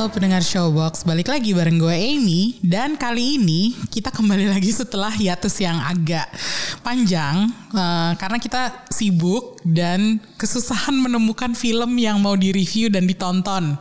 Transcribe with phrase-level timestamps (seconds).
[0.00, 5.12] Halo pendengar Showbox, balik lagi bareng gue Amy dan kali ini kita kembali lagi setelah
[5.12, 6.24] hiatus yang agak
[6.80, 13.76] panjang uh, karena kita sibuk dan kesusahan menemukan film yang mau direview dan ditonton.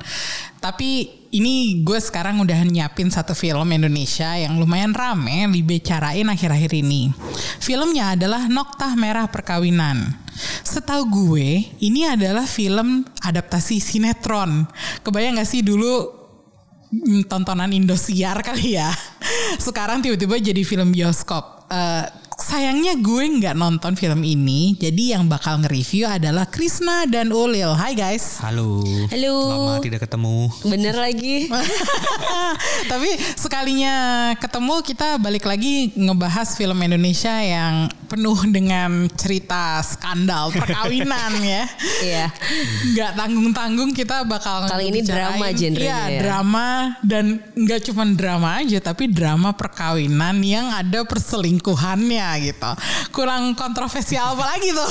[0.59, 7.15] Tapi ini gue sekarang udah nyiapin satu film Indonesia yang lumayan rame dibicarain akhir-akhir ini.
[7.63, 10.27] Filmnya adalah Noktah Merah Perkawinan.
[10.63, 14.67] Setahu gue, ini adalah film adaptasi sinetron.
[15.03, 16.18] Kebayang gak sih dulu
[17.29, 18.89] tontonan Indosiar kali ya?
[19.65, 21.69] Sekarang tiba-tiba jadi film bioskop.
[21.69, 22.05] Uh,
[22.39, 27.75] sayangnya gue nggak nonton film ini, jadi yang bakal nge-review adalah Krisna dan Ulil.
[27.75, 28.39] Hai guys.
[28.39, 28.79] Halo.
[29.11, 29.35] Halo.
[29.51, 30.47] Lama tidak ketemu.
[30.63, 31.51] Bener lagi.
[32.91, 33.93] Tapi sekalinya
[34.39, 41.63] ketemu kita balik lagi ngebahas film Indonesia yang penuh dengan cerita skandal perkawinan ya.
[42.01, 42.25] Iya.
[42.95, 46.19] Nggak tanggung-tanggung kita bakal Kali ini drama genrenya Iya, ya.
[46.23, 46.67] drama
[47.03, 52.71] dan nggak cuma drama aja tapi drama perkawinan yang ada perselingkuhannya gitu.
[53.09, 54.89] Kurang kontroversial apa lagi tuh?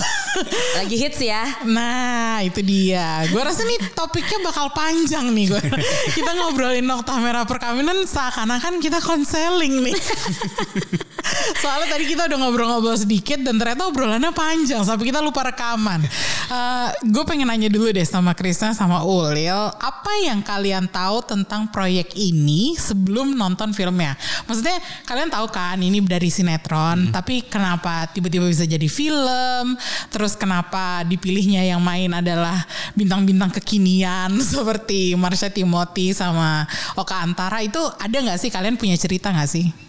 [0.78, 1.44] Lagi hits ya.
[1.64, 3.24] Nah itu dia.
[3.30, 5.62] Gue rasa nih topiknya bakal panjang nih gue
[6.16, 9.96] Kita ngobrolin Nokta Merah Perkawinan Seakan-akan kita konseling nih.
[11.62, 16.02] Soalnya tadi kita udah ngobrol-ngobrol sedikit Dan ternyata obrolannya panjang Sampai kita lupa rekaman.
[16.48, 21.70] Eh, Gue pengen nanya dulu deh sama Krisna sama Ulil Apa yang kalian tahu tentang
[21.70, 24.18] proyek ini Sebelum nonton filmnya?
[24.50, 29.78] Maksudnya kalian tahu kan Ini dari sinetron Tapi kenapa tiba-tiba bisa jadi film?
[30.08, 32.66] Terus kenapa dipilihnya yang main adalah
[32.98, 36.66] bintang-bintang kekinian seperti Marsha Timothy sama
[36.98, 39.87] Oka Antara itu ada nggak sih kalian punya cerita nggak sih?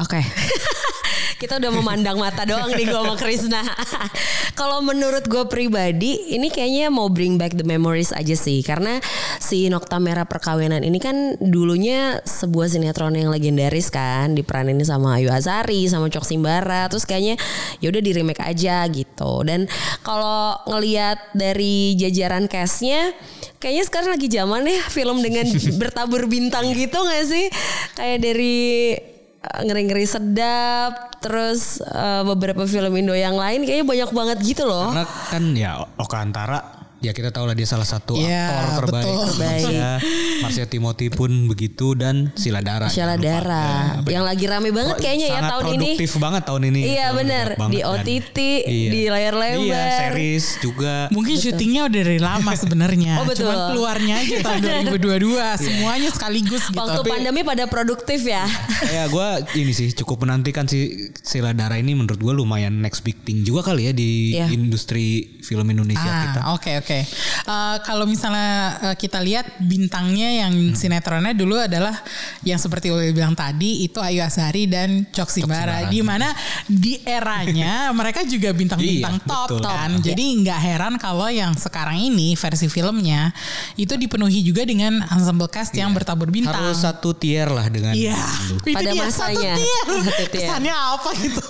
[0.00, 0.20] Oke.
[1.34, 3.60] Kita udah memandang mata doang nih gue sama Krisna.
[4.58, 8.64] Kalau menurut gue pribadi, ini kayaknya mau bring back the memories aja sih.
[8.64, 8.96] Karena
[9.42, 14.32] si Nokta Merah Perkawinan ini kan dulunya sebuah sinetron yang legendaris kan.
[14.32, 16.88] Diperanin sama Ayu Azari, sama Cok Simbara.
[16.88, 17.36] Terus kayaknya
[17.82, 19.44] ya udah di remake aja gitu.
[19.44, 19.68] Dan
[20.00, 23.12] kalau ngelihat dari jajaran castnya,
[23.60, 25.44] kayaknya sekarang lagi zaman ya film dengan
[25.82, 27.52] bertabur bintang gitu gak sih?
[27.98, 28.56] Kayak dari
[29.64, 34.92] ngeri-ngeri sedap terus uh, beberapa film Indo yang lain kayaknya banyak banget gitu loh.
[34.92, 39.04] Karena kan ya Oka Antara ya kita tahu lah dia salah satu Iya, aktor terbaik.
[39.04, 39.28] betul.
[39.36, 39.90] Marsha,
[40.40, 42.88] Marsha Timothy pun begitu dan Sila Dara.
[42.88, 43.16] Lupa.
[43.16, 43.66] Dara
[44.02, 46.80] Ya, yang lagi rame banget Oh, kayaknya ya sangat tahun ini produktif banget tahun ini.
[46.90, 47.06] Iya,
[47.54, 47.90] banget Di kan.
[47.92, 49.60] OTT, di layar lebar.
[49.60, 50.94] Iya, series juga.
[51.10, 53.12] Mungkin syutingnya udah dari lama sebenarnya.
[53.16, 53.44] Oh, betul.
[53.44, 54.60] Cuman keluarnya aja tahun
[54.96, 56.76] 2022 semuanya sekaligus gitu.
[56.76, 58.44] waktu pandemi pada produktif ya
[58.94, 60.88] ya gue ini sih cukup menantikan si
[61.18, 64.46] Sila Dara ini menurut gue lumayan next big thing juga kali ya di Iya.
[64.48, 65.04] industri
[65.40, 66.40] film Indonesia kita.
[66.40, 67.10] Ah, oke oke.
[67.44, 68.50] Eh, kalau misalnya
[68.82, 70.72] eh, kita lihat bintangnya yang Hmm.
[70.72, 71.92] sinetronnya dulu adalah
[72.40, 75.88] yang seperti Ulil bilang tadi itu Ayu Azhari dan Cok Simbara.
[75.88, 76.30] Di mana
[76.64, 79.62] di eranya mereka juga bintang-bintang Iya, top betul.
[79.62, 79.90] kan.
[79.98, 83.34] Jadi nggak heran kalau yang sekarang ini versi filmnya
[83.74, 86.54] itu dipenuhi juga dengan ensemble cast yang bertabur bintang.
[86.54, 86.62] Iya.
[86.64, 88.16] Harus satu tier lah dengan Iya.
[88.62, 89.54] Pada dia, masanya.
[89.54, 89.84] Satu tier.
[90.06, 90.42] Satu tier.
[90.44, 91.42] Kesannya apa gitu?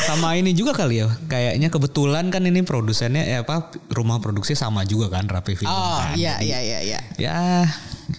[0.00, 1.08] Sama ini juga kali ya.
[1.26, 6.02] Kayaknya kebetulan kan ini produsennya ya apa rumah produksi sama juga kan Rapi Film Oh
[6.02, 6.18] kan.
[6.18, 7.00] iya iya iya iya.
[7.14, 7.38] Ya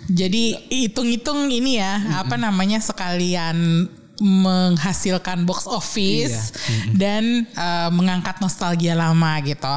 [0.08, 6.56] Jadi hitung-hitung ini ya apa namanya sekalian menghasilkan box office
[6.96, 9.76] dan eh, mengangkat nostalgia lama gitu.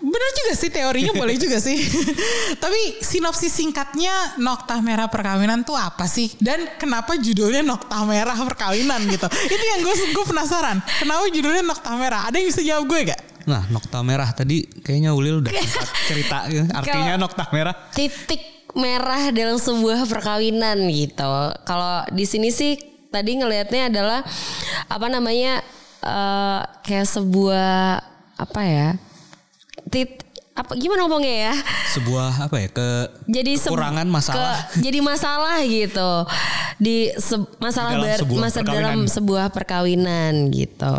[0.00, 1.76] Bener juga sih teorinya boleh juga sih.
[2.62, 6.32] Tapi sinopsis singkatnya Nokta Merah Perkawinan tuh apa sih?
[6.40, 9.28] Dan kenapa judulnya Nokta Merah Perkawinan gitu?
[9.28, 10.80] Itu yang gue gue penasaran.
[10.98, 12.32] Kenapa judulnya Nokta Merah?
[12.32, 13.20] Ada yang bisa jawab gue gak?
[13.42, 15.52] Nah, nokta merah tadi kayaknya Ulil udah
[16.08, 16.64] cerita gitu.
[16.68, 17.74] Artinya nokta merah.
[17.90, 18.40] titik
[18.72, 21.32] merah dalam sebuah perkawinan gitu.
[21.60, 22.76] Kalau di sini sih
[23.08, 24.20] tadi ngelihatnya adalah
[24.86, 25.58] apa namanya
[26.00, 27.98] eh, kayak sebuah
[28.36, 28.88] apa ya?
[29.86, 31.54] Tit apa gimana ngomongnya ya?
[31.90, 32.88] Sebuah apa ya ke
[33.26, 34.60] Jadi kekurangan masalah.
[34.68, 36.10] ke- jadi masalah gitu
[36.80, 38.80] di se- masalah Dalam ber- sebuah masa perkawinan.
[38.80, 40.96] dalam sebuah perkawinan gitu.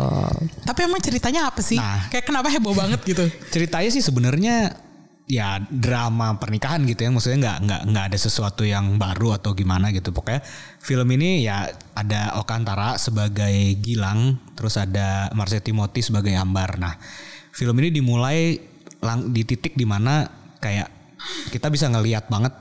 [0.62, 1.74] Tapi emang ceritanya apa sih?
[1.74, 2.06] Nah.
[2.06, 3.26] Kayak kenapa heboh banget gitu?
[3.54, 4.78] Ceritanya sih sebenarnya
[5.24, 9.88] ya drama pernikahan gitu ya maksudnya nggak nggak nggak ada sesuatu yang baru atau gimana
[9.88, 10.42] gitu pokoknya
[10.76, 16.98] film ini ya ada Oka Antara sebagai Gilang terus ada Marsha Timothy sebagai Ambar nah
[17.48, 18.60] film ini dimulai
[18.98, 20.26] lang- di titik di mana
[20.58, 20.90] kayak
[21.48, 22.52] kita bisa ngelihat banget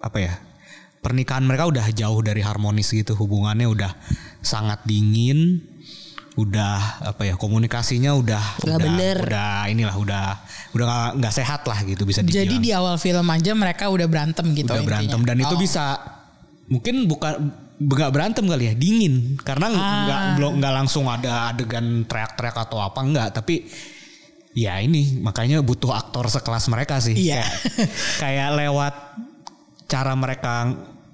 [0.00, 0.34] apa ya
[1.00, 3.92] pernikahan mereka udah jauh dari harmonis gitu hubungannya udah
[4.40, 5.64] sangat dingin
[6.32, 9.16] udah apa ya komunikasinya udah Nggak udah, bener.
[9.20, 10.26] udah inilah udah
[10.70, 14.06] udah nggak- nggak sehat lah gitu bisa dibilang Jadi di awal film aja mereka udah
[14.06, 14.70] berantem gitu.
[14.70, 15.28] udah berantem intinya.
[15.28, 15.60] dan itu Oh.
[15.60, 15.84] bisa
[16.66, 17.32] mungkin bukan
[17.80, 19.76] nggak berantem kali ya dingin karena Ah.
[20.06, 23.66] nggak belum nggak langsung ada adegan teriak-teriak atau apa enggak tapi
[24.52, 27.42] ya ini makanya butuh aktor sekelas mereka sih Iya.
[27.42, 27.88] kayak,
[28.20, 28.94] kayak lewat
[29.86, 30.70] cara mereka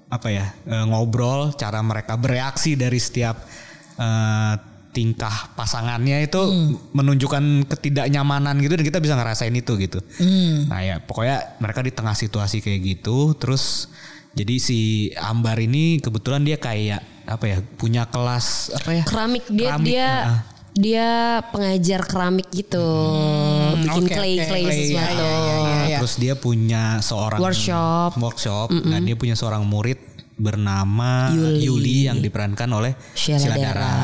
[0.07, 3.35] apa ya eh, ngobrol cara mereka bereaksi dari setiap
[3.95, 4.53] eh,
[4.91, 6.73] tingkah pasangannya itu Hmm.
[6.89, 10.01] menunjukkan ketidaknyamanan gitu dan kita bisa ngerasain itu gitu.
[10.17, 10.65] Hmm.
[10.65, 13.93] Nah ya pokoknya mereka di tengah situasi kayak gitu terus
[14.33, 14.79] jadi si
[15.13, 20.07] Ambar ini kebetulan dia kayak apa ya punya kelas apa ya keramik dia Keramik, dia
[20.09, 20.41] heeh.
[20.77, 21.09] dia
[21.51, 22.87] pengajar keramik gitu
[23.83, 25.76] bikin oke, clay clay Clay, sesuatu iya, iya, iya.
[25.97, 28.11] Nah, Terus dia punya seorang Workshop.
[28.15, 28.67] workshop.
[28.85, 29.97] Nah, dia punya seorang murid
[30.37, 31.65] bernama Yuli.
[31.65, 33.73] Yuli, yang diperankan oleh Sheila Sheila Dara.
[33.73, 33.97] Dara.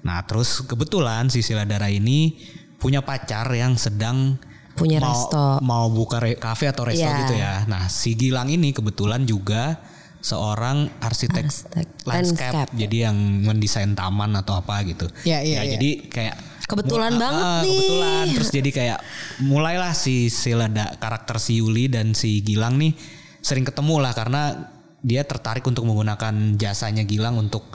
[0.00, 2.36] Nah, terus kebetulan si Sheila Dara ini
[2.76, 4.36] punya pacar yang sedang
[4.74, 5.44] Punya mau, resto.
[5.60, 7.16] mau buka re- cafe atau resto Iya.
[7.24, 7.54] gitu ya.
[7.64, 9.80] Nah, si Gilang ini kebetulan juga
[10.20, 12.52] seorang arsitek, Arsitek landscape.
[12.52, 12.70] landscape.
[12.76, 15.08] Jadi yang mendesain taman atau apa gitu.
[15.22, 15.72] Iya, iya, Ya, iya.
[15.74, 17.68] Jadi kayak Kebetulan Mul- banget ah, nih.
[17.70, 18.98] Kebetulan terus jadi kayak
[19.40, 20.28] mulailah si
[20.70, 22.96] da- karakter si Yuli dan si Gilang nih
[23.38, 24.72] sering ketemu lah karena
[25.04, 27.68] dia tertarik untuk menggunakan jasanya Gilang untuk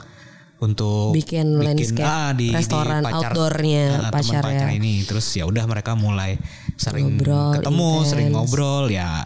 [0.60, 4.42] untuk Bikin landscape, restoran outdoornya ah, teman pacarnya.
[4.60, 6.36] pacar ini terus ya udah mereka mulai
[6.76, 8.08] sering Ngobrol, ketemu intens.
[8.10, 9.24] sering ngobrol ya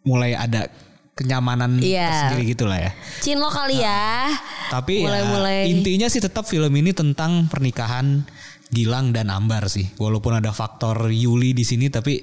[0.00, 0.70] mulai ada
[1.12, 2.08] kenyamanan Iya.
[2.08, 2.90] tersendiri gitu lah ya
[3.20, 4.32] Cinlo kali ya
[4.72, 5.68] tapi ya, Mulai-mulai.
[5.68, 8.24] intinya sih tetap film ini tentang pernikahan
[8.70, 9.90] Gilang dan Ambar sih.
[9.98, 12.22] Walaupun ada faktor Yuli di sini tapi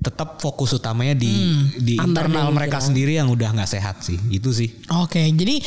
[0.00, 1.30] tetap fokus utamanya di
[1.76, 2.10] di Hmm.
[2.10, 2.86] Ambar internal mereka Gilang.
[2.90, 4.18] sendiri yang udah nggak sehat sih.
[4.28, 4.72] Itu sih.
[4.96, 5.60] Oke, jadi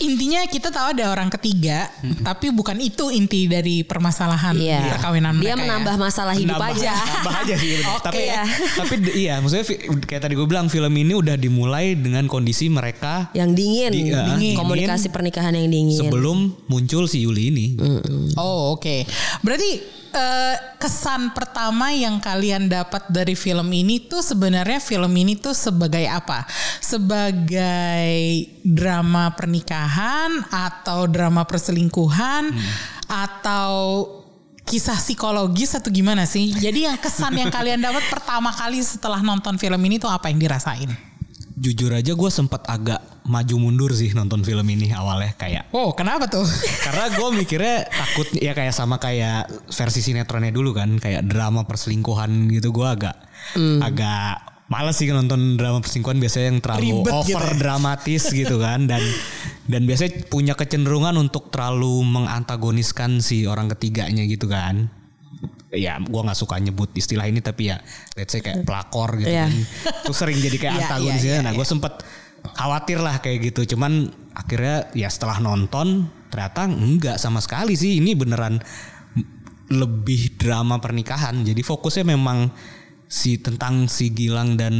[0.00, 1.90] intinya kita tahu ada orang ketiga,
[2.20, 4.94] tapi bukan itu inti dari permasalahan Iya.
[4.94, 5.60] perkawinan Dia mereka.
[5.60, 6.00] menambah ya.
[6.00, 7.70] masalah hidup Nambah- aja nambah aja sih.
[7.88, 8.42] Oke tapi ya.
[8.74, 9.64] tapi iya maksudnya
[10.00, 14.24] kayak tadi gue bilang film ini udah dimulai dengan kondisi mereka Yang dingin, Di- ah,
[14.28, 14.54] dingin.
[14.54, 16.36] Komunikasi pernikahan yang dingin sebelum
[16.66, 17.66] muncul si Yuli ini.
[18.34, 19.04] Oh oke.
[19.40, 19.70] Berarti
[20.12, 26.04] eh, kesan pertama yang kalian dapat dari film ini tuh sebenarnya film ini tuh sebagai
[26.06, 26.44] apa?
[26.78, 28.12] Sebagai
[28.62, 32.52] drama pernikahan atau drama perselingkuhan
[33.08, 34.04] atau
[34.68, 36.52] kisah psikologis atau gimana sih?
[36.52, 40.36] Jadi yang kesan yang kalian dapat pertama kali setelah nonton film ini tuh apa yang
[40.36, 41.07] dirasain?
[41.58, 46.24] Jujur aja gue sempat agak maju mundur sih nonton film ini awalnya kayak Oh kenapa
[46.24, 46.46] tuh?
[46.86, 52.30] Karena gue mikirnya takut ya kayak sama kayak versi sinetronnya dulu kan kayak drama perselingkuhan
[52.48, 53.16] gitu gue agak
[53.48, 53.80] Hmm.
[53.80, 57.56] agak males sih nonton drama perselingkuhan biasanya yang terlalu Ribet gitu over ya.
[57.56, 59.00] dramatis gitu kan dan
[59.64, 64.90] dan biasanya punya kecenderungan untuk terlalu mengantagoniskan si orang ketiganya gitu kan.
[65.68, 67.76] Ya gue nggak suka nyebut istilah ini tapi ya
[68.16, 69.46] let's say kayak pelakor gitu Iya.
[69.46, 69.52] kan.
[70.08, 71.28] Terus sering jadi kayak Iya, antagonisnya.
[71.28, 71.92] iya, iya, nah gue sempet
[72.56, 73.76] khawatir lah kayak gitu.
[73.76, 78.00] Cuman akhirnya ya setelah nonton ternyata enggak sama sekali sih.
[78.00, 78.56] Ini beneran
[79.68, 81.44] lebih drama pernikahan.
[81.44, 82.48] Jadi fokusnya memang
[83.04, 84.74] si tentang si Gilang dan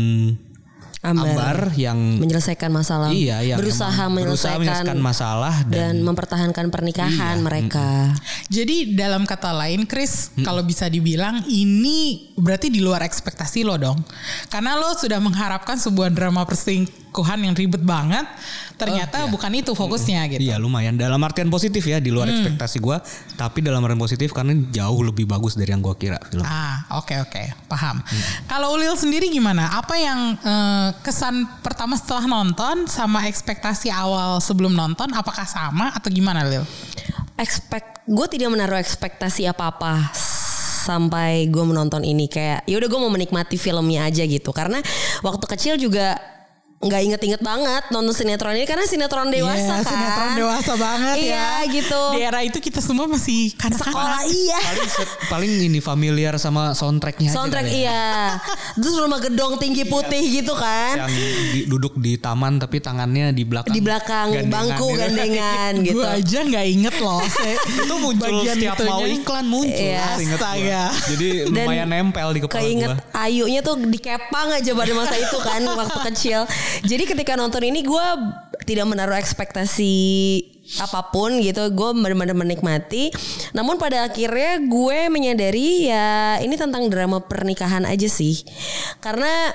[0.99, 1.31] Ambar.
[1.31, 6.67] Ambar, yang Menyelesaikan masalah iya yang Berusaha emang berusaha menyelesaikan menyelesaikan masalah Dan dan, mempertahankan
[6.75, 7.89] pernikahan Iya, mereka
[8.51, 13.99] Jadi dalam kata lain Chris kalau bisa dibilang ini berarti di luar ekspektasi lo dong.
[14.49, 18.25] Karena lo sudah mengharapkan sebuah drama perselingkuhan yang ribet banget,
[18.79, 20.41] ternyata bukan itu fokusnya gitu.
[20.41, 23.03] Iya lumayan dalam artian positif ya di luar ekspektasi gua
[23.35, 26.47] tapi dalam artian positif karena jauh lebih bagus dari yang gua kira film.
[26.47, 28.01] Ah, oke oke, paham.
[28.47, 29.75] Kalau Ulil sendiri gimana?
[29.75, 30.19] Apa yang
[31.03, 36.65] kesan pertama setelah nonton sama ekspektasi awal sebelum nonton apakah sama atau gimana Lil?
[37.39, 40.11] expect gue tidak menaruh ekspektasi apa apa
[40.89, 44.83] sampai gue menonton ini kayak ya udah gue mau menikmati filmnya aja gitu karena
[45.23, 46.19] waktu kecil juga
[46.79, 51.27] nggak inget-inget banget nonton sinetron ini karena sinetron dewasa Iya, kan sinetron dewasa banget ya.
[51.27, 53.75] iya gitu Di era itu kita semua masih sekolah
[54.23, 54.23] kanak-kanak.
[54.31, 54.89] iya Paling
[55.27, 57.91] paling ini familiar sama soundtracknya aja soundtrack kali ya.
[57.91, 58.07] iya
[58.79, 61.13] terus rumah gedong tinggi putih gitu kan Yang
[61.51, 63.75] di- duduk di taman tapi tangannya di belakang.
[63.75, 65.01] di belakang gandengan bangku gitu.
[65.01, 67.23] gandengan gitu Gue aja nggak inget loh.
[67.75, 69.19] Itu muncul Bagian setiap mau itunya.
[69.19, 69.83] iklan muncul.
[69.83, 70.07] Iya.
[70.17, 70.47] inget gua.
[70.47, 70.83] Astaga.
[71.09, 73.19] Jadi Dan lumayan nempel di kepala Keinget gua.
[73.19, 76.41] Ayunya tuh dikepang aja pada masa itu kan waktu kecil.
[76.85, 78.07] Jadi ketika nonton ini gue
[78.65, 79.97] tidak menaruh ekspektasi
[80.85, 81.73] apa pun gitu.
[81.73, 83.09] Gue benar-benar menikmati.
[83.57, 88.45] Namun pada akhirnya gue menyadari ya ini tentang drama pernikahan aja sih.
[89.01, 89.53] Karena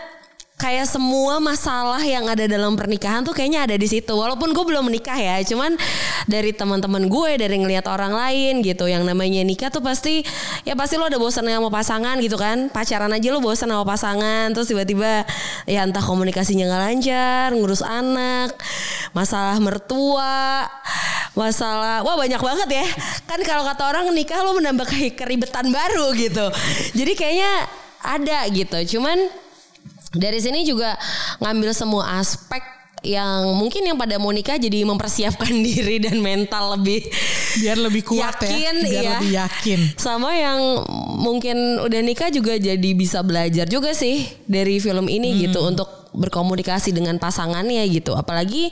[0.63, 4.15] kayak semua masalah yang ada dalam pernikahan tuh kayaknya ada di situ.
[4.15, 5.75] Walaupun gue belum menikah ya, cuman
[6.23, 10.23] dari teman-teman gue, dari ngelihat orang lain gitu, yang namanya nikah tuh pasti
[10.63, 12.71] ya pasti lo ada bosan sama pasangan gitu kan.
[12.71, 15.27] Pacaran aja lo bosan sama pasangan, terus tiba-tiba
[15.67, 18.55] ya entah komunikasinya nggak lancar, ngurus anak,
[19.11, 20.71] masalah mertua,
[21.35, 22.87] masalah wah banyak banget ya.
[23.27, 24.87] Kan kalau kata orang nikah lo menambah
[25.19, 26.47] keribetan baru gitu.
[26.95, 27.67] Jadi kayaknya
[27.99, 28.95] ada gitu.
[28.95, 29.42] Cuman
[30.13, 30.93] dari sini juga
[31.41, 32.61] ngambil semua aspek
[33.03, 37.03] yang mungkin yang pada mau nikah jadi mempersiapkan diri dan mental lebih
[37.59, 39.11] biar lebih kuat yakin, ya biar iya.
[39.19, 40.59] lebih yakin sama yang
[41.19, 45.41] mungkin udah nikah juga jadi bisa belajar juga sih dari film ini Hmm.
[45.49, 48.71] gitu untuk berkomunikasi dengan pasangannya gitu apalagi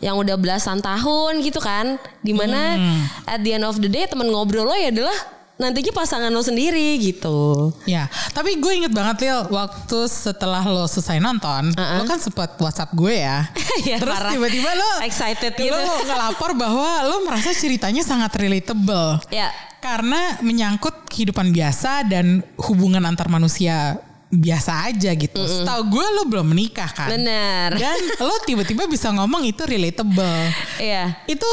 [0.00, 3.02] yang udah belasan tahun gitu kan di mana Hmm.
[3.28, 7.00] at the end of the day teman ngobrol lo ya adalah nantinya pasangan lo sendiri
[7.00, 11.96] gitu Ya, tapi gue inget banget Lil waktu setelah lo selesai nonton, Uh-uh.
[11.96, 13.48] lo kan sempat WhatsApp gue ya.
[13.88, 16.08] Ya, Terus tiba-tiba lo Excited lo gitu.
[16.08, 19.20] ngelapor bahwa lo merasa ceritanya sangat relatable.
[19.28, 19.48] ya
[19.78, 25.38] Karena menyangkut kehidupan biasa dan hubungan antar manusia biasa aja gitu.
[25.38, 27.08] Setahu gue lo belum menikah kan.
[27.08, 27.78] Bener.
[27.78, 30.50] Dan lo tiba-tiba bisa ngomong itu relatable.
[30.82, 31.14] Iya.
[31.24, 31.46] Itu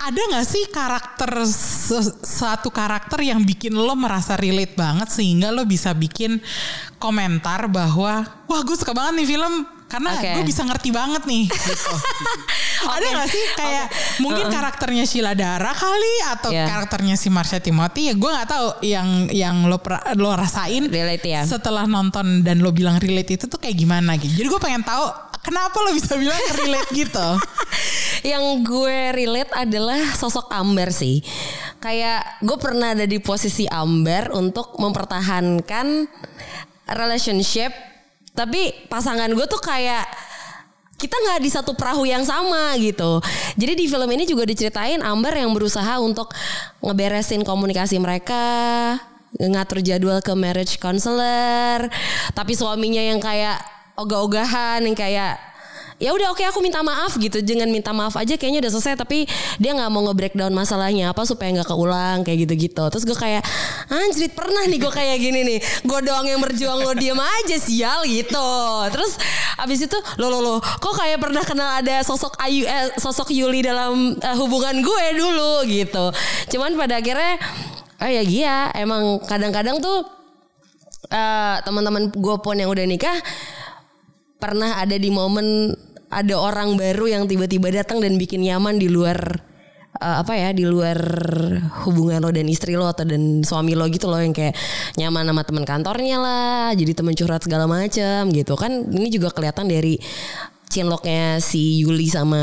[0.00, 1.44] ada nggak sih karakter
[2.24, 6.40] satu karakter yang bikin lo merasa relate banget sehingga lo bisa bikin
[6.96, 10.30] komentar bahwa wah gue suka banget nih film karena Oke.
[10.38, 11.92] gue bisa ngerti banget nih gitu.
[12.86, 13.86] ada nggak sih kayak
[14.22, 16.66] mungkin karakternya Sheila Dara kali atau Yeah.
[16.66, 21.26] karakternya si Marsha Timothy ya gue nggak tahu yang yang lo pra- lo rasain Relate
[21.26, 21.42] ya.
[21.42, 25.10] setelah nonton dan lo bilang relate itu tuh kayak gimana gitu jadi gue pengen tahu
[25.40, 27.26] kenapa lo bisa bilang relate gitu
[28.22, 31.24] yang gue relate adalah sosok Amber sih.
[31.80, 36.04] Kayak gue pernah ada di posisi Amber untuk mempertahankan
[36.90, 37.72] relationship,
[38.34, 40.06] tapi pasangan gue tuh kayak
[41.00, 43.24] kita nggak di satu perahu yang sama gitu.
[43.56, 46.28] Jadi di film ini juga diceritain Amber yang berusaha untuk
[46.84, 49.00] ngeberesin komunikasi mereka,
[49.40, 51.88] ngatur jadwal ke marriage counselor,
[52.36, 53.64] tapi suaminya yang kayak
[53.96, 55.40] ogah-ogahan yang kayak
[56.00, 57.44] ya udah oke aku minta maaf gitu.
[57.44, 59.28] Jangan minta maaf aja kayaknya udah selesai tapi
[59.60, 61.12] dia nggak mau nge-breakdown masalahnya.
[61.12, 62.84] Apa supaya nggak keulang kayak gitu-gitu.
[62.88, 63.44] Terus gue kayak
[63.92, 65.58] anjrit pernah nih gue kayak gini nih.
[65.84, 68.50] Gue doang yang berjuang lo diem aja sial gitu.
[68.88, 69.20] Terus
[69.60, 73.60] abis itu lo lo lo kok kayak pernah kenal ada sosok Ayu eh, sosok Yuli
[73.60, 76.08] dalam eh, hubungan gue dulu gitu.
[76.56, 77.36] Cuman pada akhirnya
[78.00, 80.08] oh ya iya emang kadang-kadang tuh
[81.12, 83.20] eh, teman-teman gue pun yang udah nikah
[84.40, 85.76] pernah ada di momen
[86.10, 89.18] ada orang baru yang tiba-tiba datang dan bikin nyaman di luar
[90.02, 90.98] eh, apa ya di luar
[91.86, 94.58] hubungan lo dan istri lo atau dan suami lo gitu loh yang kayak
[94.98, 99.70] nyaman sama teman kantornya lah jadi teman curhat segala macam gitu kan ini juga kelihatan
[99.70, 100.02] dari
[100.70, 102.42] cinloknya si Yuli sama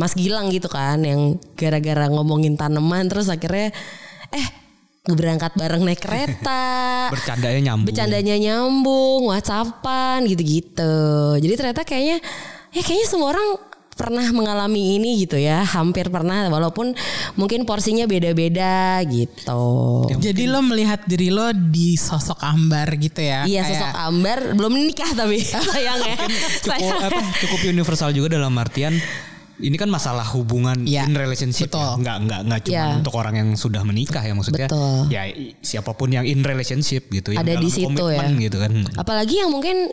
[0.00, 3.72] Mas Gilang gitu kan yang gara-gara ngomongin tanaman terus akhirnya
[4.32, 4.48] eh
[5.08, 6.64] berangkat bareng naik kereta
[7.14, 7.88] Bercandanya nyambung.
[7.88, 10.92] bercandanya nyambung, whatsappan gitu-gitu.
[11.40, 12.20] Jadi ternyata kayaknya
[12.70, 13.48] ya kayaknya semua orang
[13.90, 16.94] pernah mengalami ini gitu ya, hampir pernah walaupun
[17.34, 20.06] mungkin porsinya beda-beda gitu.
[20.14, 23.42] Jadi lo melihat diri lo di sosok Ambar gitu ya?
[23.42, 26.14] Iya Kayak- sosok Ambar belum nikah tapi sayang ya.
[26.14, 27.00] cukup Sayang.
[27.04, 28.94] apa cukup universal juga dalam artian
[29.58, 31.82] ini kan masalah hubungan Iya, in relationship betul.
[31.82, 31.98] ya.
[31.98, 32.84] nggak nggak nggak cuma Iya.
[32.94, 35.10] untuk orang yang sudah menikah ya maksudnya Betul.
[35.10, 35.22] ya
[35.58, 38.42] siapa pun yang in relationship gitu yang Ada di dalam situ komitmen ya.
[38.46, 39.90] gitu kan Apalagi yang mungkin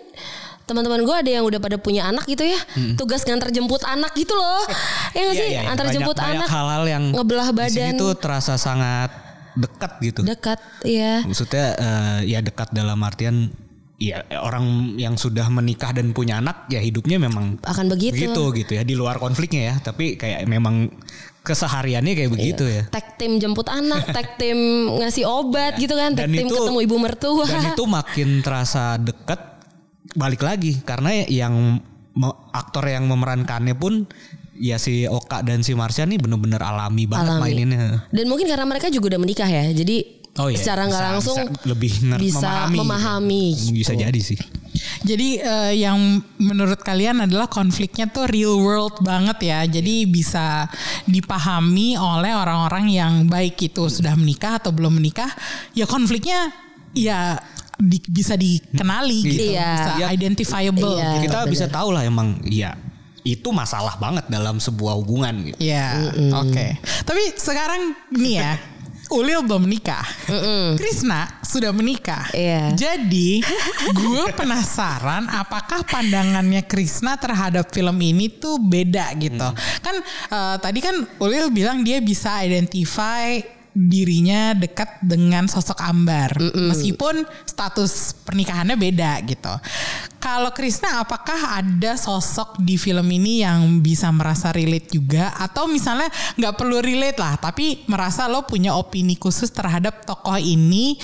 [0.66, 2.58] teman-teman gue ada yang udah pada punya anak gitu ya,
[2.94, 4.66] tugas nganter jemput anak gitu loh,
[5.16, 5.48] ya nggak Iya, sih?
[5.48, 5.70] iya, iya.
[5.70, 9.10] Antar Banyak- jemput banyak anak, hal-hal yang ngebelah badan, tuh terasa sangat
[9.54, 11.22] dekat gitu dekat, ya.
[11.22, 13.48] maksudnya eh, ya dekat dalam artian
[13.96, 18.12] ya orang yang sudah menikah dan punya anak ya hidupnya memang Akan begitu.
[18.12, 20.92] begitu gitu ya di luar konfliknya ya tapi kayak memang
[21.40, 24.58] kesehariannya kayak begitu ya tag tim jemput anak, tag tim
[25.00, 27.46] ngasih obat gitu kan, tag Dan tim itu- ketemu ibu mertua.
[27.46, 29.55] dan itu makin terasa dekat
[30.14, 31.82] balik lagi karena yang
[32.54, 34.06] aktor yang memerankannya pun
[34.56, 37.42] ya si Oka dan si Marsha nih bener-bener alami banget Alami.
[37.44, 41.38] maininnya Dan mungkin karena mereka juga udah menikah ya, jadi Oh iya, secara nggak langsung
[41.48, 43.72] bisa lebih bisa memahami, memahami gitu.
[43.72, 44.04] bisa gitu.
[44.04, 44.40] jadi sih
[45.06, 49.64] Jadi eh, yang menurut kalian adalah konfliknya tuh real world banget ya.
[49.64, 50.68] Jadi bisa
[51.08, 55.32] dipahami oleh orang-orang yang baik itu sudah menikah atau belum menikah.
[55.72, 56.52] Ya konfliknya
[56.92, 57.40] ya
[57.76, 59.72] di- bisa dikenali gitu, Iya.
[59.76, 60.08] bisa Iya.
[60.12, 60.96] identifiable.
[60.96, 61.10] Iya.
[61.14, 61.24] gitu.
[61.26, 61.52] kita bener.
[61.52, 62.74] bisa tahu lah emang ya
[63.22, 65.58] itu masalah banget dalam sebuah hubungan gitu.
[65.58, 65.98] Ya,
[66.32, 66.78] oke.
[67.04, 68.54] Tapi sekarang nih ya,
[69.10, 70.02] Ulil belum menikah.
[70.78, 72.26] Krisna sudah menikah.
[72.34, 72.74] Iya.
[72.74, 73.42] Jadi,
[73.94, 79.46] gue penasaran apakah pandangannya Krisna terhadap film ini tuh beda gitu.
[79.82, 79.96] Kan
[80.30, 83.42] eh, tadi kan Ulil bilang dia bisa identify
[83.76, 86.40] dirinya dekat dengan sosok Ambar.
[86.40, 89.52] Meskipun status pernikahannya beda gitu.
[90.24, 95.36] Kalau Krisna apakah ada sosok di film ini yang bisa merasa relate juga?
[95.36, 96.08] Atau misalnya
[96.40, 100.98] nggak perlu relate lah tapi merasa lo punya opini khusus terhadap tokoh ini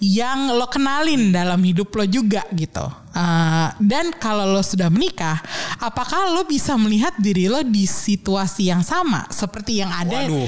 [0.00, 2.88] yang lo kenalin dalam hidup lo juga gitu.
[3.10, 5.42] Uh, dan kalau lo sudah menikah,
[5.82, 10.46] apakah lo bisa melihat diri lo di situasi yang sama seperti yang ada Waduh.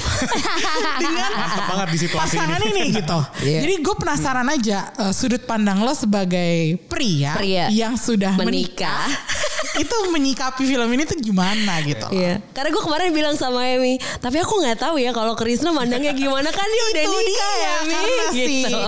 [1.03, 1.31] dengan
[1.69, 2.95] banget di situasi pasangan ini.
[2.95, 3.19] ini, gitu.
[3.43, 3.61] Iya.
[3.67, 7.67] Jadi gue penasaran aja uh, sudut pandang lo sebagai pria, Pria.
[7.69, 9.11] yang sudah Menikah.
[9.11, 9.11] menikah,
[9.83, 12.09] itu menyikapi film ini tuh gimana gitu.
[12.15, 12.41] Iya.
[12.55, 16.49] Karena gue kemarin bilang sama Emi, tapi aku nggak tahu ya kalau Krisna mandangnya gimana
[16.55, 17.91] kan dia udah nikah ya Mi.
[17.93, 18.79] karena si Gitu.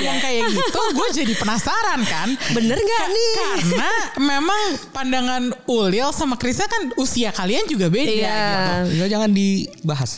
[0.00, 2.28] Ngomong kayak gitu, gue jadi penasaran kan.
[2.50, 3.32] Bener nggak Ka- nih?
[3.36, 8.24] Karena memang pandangan Ulil sama Krisna kan usia kalian juga beda Iya.
[8.24, 8.72] gitu.
[8.96, 10.16] Ya jangan dibahas.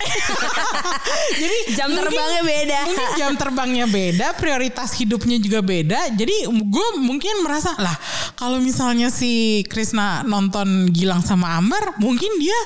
[1.43, 2.79] Jadi Jam mungkin- terbangnya beda.
[2.83, 6.13] Mungkin jam terbangnya beda, prioritas hidupnya juga beda.
[6.13, 7.95] Jadi gue mungkin merasa lah
[8.35, 12.57] kalau misalnya si Krisna nonton Gilang sama Ambar, mungkin dia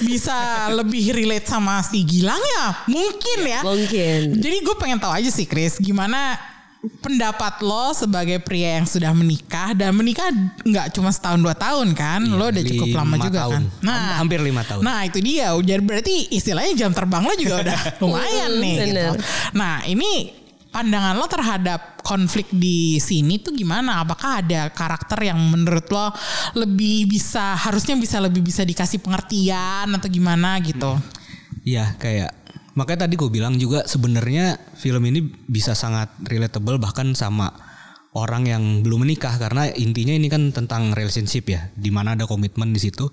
[0.00, 0.34] bisa
[0.78, 3.60] lebih relate sama si Gilang ya, mungkin ya.
[3.62, 4.38] Mungkin.
[4.38, 6.36] Jadi gue pengen tahu aja sih Kris, gimana
[6.80, 10.32] pendapat lo sebagai pria yang sudah menikah dan menikah
[10.64, 13.62] nggak cuma setahun dua tahun kan, lo udah cukup lama juga tahun.
[13.84, 14.16] kan.
[14.16, 14.80] Hampir lima tahun.
[14.80, 18.76] Nah itu dia, jadi berarti istilahnya jam terbang lo juga udah lumayan nih.
[18.96, 19.12] gitu.
[19.52, 20.32] Nah ini
[20.72, 24.00] pandangan lo terhadap konflik di sini tuh gimana?
[24.00, 26.08] Apakah ada karakter yang menurut lo
[26.56, 30.96] lebih bisa, harusnya bisa lebih bisa dikasih pengertian atau gimana gitu?
[31.60, 32.39] Iya kayak
[32.74, 37.50] makanya tadi gue bilang juga sebenarnya film ini bisa sangat relatable bahkan sama
[38.14, 39.34] orang yang belum menikah.
[39.38, 43.10] Karena intinya ini kan tentang relationship ya di mana ada komitmen di situ.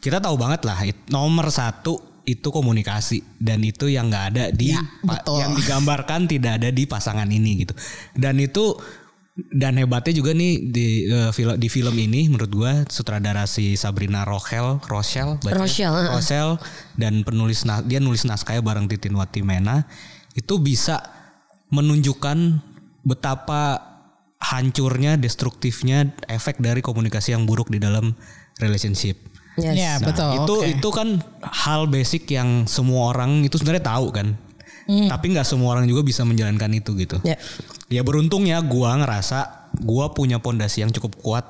[0.00, 0.80] Kita tahu banget lah
[1.12, 3.40] nomor satu itu komunikasi.
[3.40, 5.42] Dan itu yang nggak ada di Ya, betul.
[5.42, 7.74] yang digambarkan tidak ada di pasangan ini gitu.
[8.14, 8.78] Dan itu
[9.48, 14.26] dan hebatnya juga nih di eh, film di film ini menurut gua sutradara si Sabrina
[14.26, 15.60] Rochelle Rochelle bacanya.
[15.60, 16.10] Rochelle, heeh.
[16.12, 16.54] Rochelle
[16.98, 19.84] dan penulis dia nulis naskahnya bareng Titin Watimena
[20.34, 21.00] itu bisa
[21.70, 22.60] menunjukkan
[23.06, 23.90] betapa
[24.40, 28.16] hancurnya destruktifnya efek dari komunikasi yang buruk di dalam
[28.58, 29.20] relationship.
[29.60, 29.76] Yes.
[29.76, 30.30] Ya Nah, betul.
[30.40, 30.66] itu oke.
[30.78, 31.08] itu kan
[31.44, 34.32] hal basic yang semua orang itu sebenarnya tahu kan.
[34.88, 35.06] Hmm.
[35.06, 37.20] Tapi nggak semua orang juga bisa menjalankan itu gitu.
[37.22, 37.36] Ya.
[37.90, 41.44] Ya beruntungnya gua ngerasa gua punya pondasi yang cukup kuat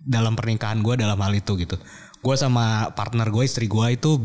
[0.00, 1.76] dalam pernikahan gua dalam hal itu gitu.
[2.24, 4.16] Gua sama partner gue istri gua itu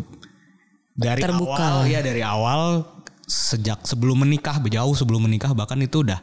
[0.96, 2.88] dari Terbuka awal ya dari awal
[3.28, 6.20] sejak sebelum menikah jauh sebelum menikah bahkan itu udah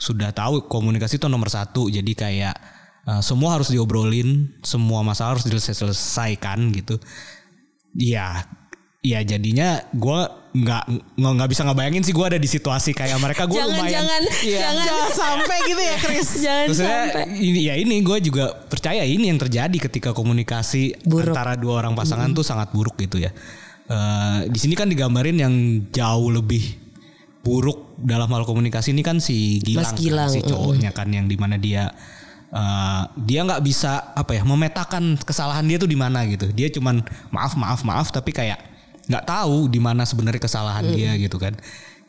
[0.00, 1.92] sudah tahu komunikasi itu nomor satu.
[1.92, 2.56] Jadi kayak
[3.04, 6.96] uh, semua harus diobrolin semua masalah harus diselesaikan gitu.
[7.96, 8.48] Ya
[9.04, 10.82] ya jadinya gue nggak
[11.14, 14.22] nggak nggak bisa ngebayangin sih gue ada di situasi kayak mereka gue Jangan, lumayan jangan,
[14.42, 14.58] Iya.
[14.58, 14.84] jangan.
[14.84, 16.28] Jangan sampai gitu ya Chris.
[16.44, 17.24] Jangan Maksudnya sampai.
[17.38, 21.30] ini ya ini gue juga percaya ini yang terjadi ketika komunikasi Buruk.
[21.30, 23.30] antara dua orang pasangan tuh sangat buruk gitu ya.
[23.86, 25.54] Eh, di sini kan digambarin yang
[25.90, 26.62] jauh lebih
[27.40, 31.26] buruk dalam hal komunikasi ini kan si Gilang, Mas kan, Gilang, si cowoknya kan yang
[31.26, 31.94] di mana dia
[32.50, 36.50] eh, dia nggak bisa apa ya memetakan kesalahan dia tuh di mana gitu.
[36.50, 38.69] Dia cuman maaf maaf maaf tapi kayak
[39.10, 41.58] nggak tahu di mana sebenarnya kesalahan dia gitu kan.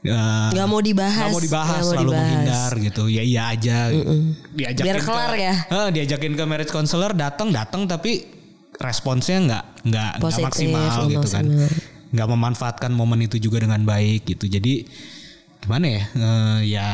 [0.01, 1.13] Eh, Nggak mau dibahas.
[1.19, 2.21] nggak mau dibahas mau selalu dibahas.
[2.23, 3.77] menghindar gitu ya iya aja
[4.49, 5.55] diajakin Biar kelar ke, ya.
[5.67, 8.25] Eh, diajakin ke marriage counselor datang datang tapi
[8.75, 11.45] responsnya nggak nggak nggak maksimal gitu kan
[12.11, 14.89] nggak memanfaatkan momen itu juga dengan baik gitu jadi
[15.59, 16.89] gimana ya Eh, ya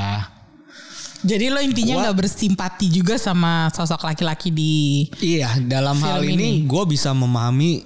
[1.17, 6.67] Jadi lo intinya nggak bersimpati juga sama sosok laki-laki di Iya, dalam hal ini ini.
[6.67, 7.81] gue bisa memahami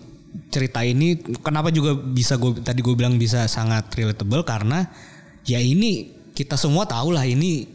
[0.49, 1.15] cerita ini.
[1.41, 4.87] Kenapa juga bisa gue tadi gue bilang bisa sangat relatable karena
[5.43, 7.67] ya ini kita semua tahu lah ini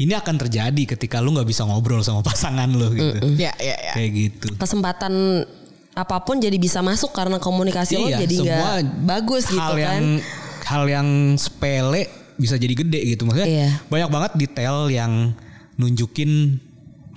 [0.00, 3.36] ini akan terjadi ketika lu nggak bisa ngobrol sama pasangan lu gitu.
[3.36, 3.92] ya ya ya.
[3.94, 4.46] Kayak gitu.
[4.56, 5.44] Kesempatan
[5.90, 9.82] apa pun jadi bisa masuk karena komunikasi lo Iya, jadi nggak bagus gitu hal kan.
[9.82, 10.04] yang
[10.64, 12.06] hal yang sepele
[12.38, 13.70] bisa jadi gede gitu maksudnya Iya.
[13.90, 15.34] banyak banget detail yang
[15.76, 16.62] nunjukin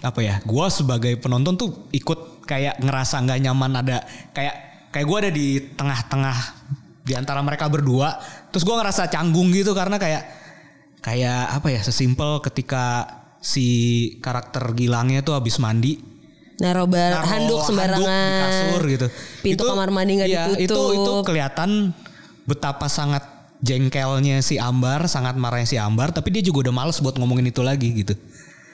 [0.02, 3.98] apa ya gua sebagai penonton tuh ikut kayak ngerasa nggak nyaman ada
[4.34, 6.38] kayak kayak gua ada di tengah-tengah
[7.04, 10.24] di antara mereka berdua terus gua ngerasa canggung gitu karena kayak
[11.04, 13.10] kayak apa ya sesimpel ketika
[13.44, 13.68] si
[14.24, 16.00] karakter Gilangnya tuh habis mandi
[16.62, 18.06] Naruh bar- handuk sembarangan.
[18.06, 19.08] di kasur gitu.
[19.42, 21.26] Pintu kamar mandi nggak iya, Itu itu ditutup.
[21.26, 21.92] kelihatan
[22.46, 23.26] betapa sangat
[23.60, 27.66] jengkelnya si Ambar, sangat marahnya si Ambar, tapi dia juga udah males buat ngomongin itu
[27.66, 28.14] lagi gitu.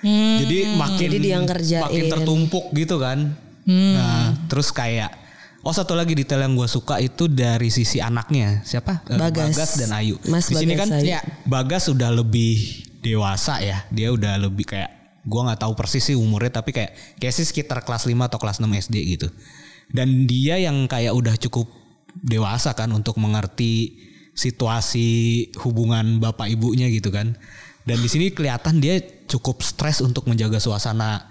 [0.04, 3.32] Jadi makin Jadi dia makin tertumpuk gitu kan.
[3.66, 5.16] Nah, terus kayak
[5.70, 9.78] Oh satu lagi detail yang gue suka itu dari sisi anaknya siapa Eh, Bagas.
[9.78, 10.18] dan Ayu.
[10.26, 11.06] Mas Di sini Bagas kan Ayu.
[11.14, 11.22] Ya.
[11.46, 12.58] Bagas udah lebih
[13.06, 13.86] dewasa ya.
[13.94, 17.86] Dia udah lebih kayak gua nggak tahu persis sih umurnya tapi kayak kayak sih sekitar
[17.86, 19.30] kelas 5 atau kelas 6 SD gitu.
[19.94, 21.70] Dan dia yang kayak udah cukup
[22.18, 23.94] dewasa kan untuk mengerti
[24.34, 25.08] situasi
[25.62, 27.38] hubungan bapak ibunya gitu kan.
[27.86, 28.98] Dan di sini kelihatan dia
[29.30, 31.30] cukup stres untuk menjaga suasana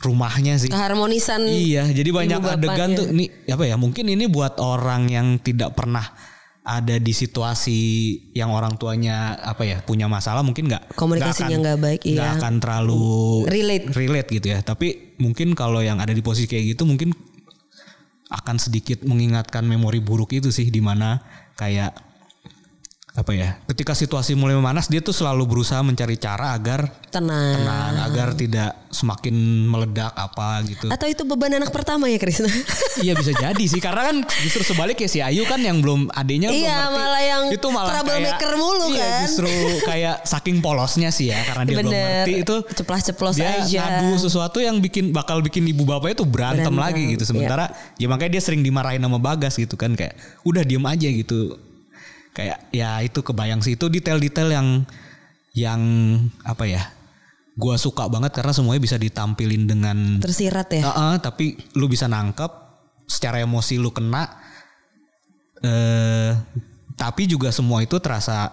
[0.00, 0.72] rumahnya sih.
[0.72, 1.44] Keharmonisan.
[1.44, 2.98] Iya, jadi banyak adegan bapaknya.
[2.98, 3.76] tuh ini apa ya?
[3.76, 6.08] Mungkin ini buat orang yang tidak pernah
[6.60, 7.78] ada di situasi
[8.36, 12.20] yang orang tuanya apa ya punya masalah mungkin nggak Komunikasinya nggak baik, iya.
[12.20, 13.08] nggak akan terlalu
[13.48, 13.84] Relate.
[13.96, 17.16] relate gitu ya tapi mungkin kalau yang ada di posisi kayak gitu mungkin
[18.30, 21.18] akan sedikit mengingatkan memori buruk itu sih di mana
[21.56, 22.09] kayak
[23.20, 27.60] apa ya ketika situasi mulai memanas dia tuh selalu berusaha mencari cara agar Tenang.
[27.60, 29.34] tenang agar tidak semakin
[29.66, 32.50] meledak apa gitu Atau itu beban anak pertama ya Krisna?
[33.04, 36.50] Iya bisa jadi sih karena kan justru sebaliknya si Ayu kan yang belum belum Iya,
[36.50, 36.96] ngerti.
[36.98, 39.20] malah yang itu malah troublemaker kayak, mulu iya, kan.
[39.26, 39.52] justru
[39.86, 42.06] kayak saking polosnya sih ya karena dia belum Bener.
[42.26, 43.82] ngerti itu Ceplas-ceplos dia aja.
[44.02, 48.06] ngadu sesuatu yang bikin bakal bikin ibu bapaknya tuh berantem, Berantem, lagi gitu sementara ya
[48.10, 51.58] makanya dia sering dimarahin sama Bagas gitu kan kayak udah diem aja gitu
[52.30, 54.68] kayak ya itu kebayang sih itu detail-detail yang
[55.54, 55.80] yang
[56.46, 56.82] apa ya
[57.58, 60.82] gua suka banget karena semuanya bisa ditampilin dengan Tersirat ya.
[60.86, 62.48] Heeh, tapi lu bisa nangkep
[63.10, 64.30] secara emosi lu kena
[65.60, 66.32] eh
[66.94, 68.48] tapi juga semua itu terasa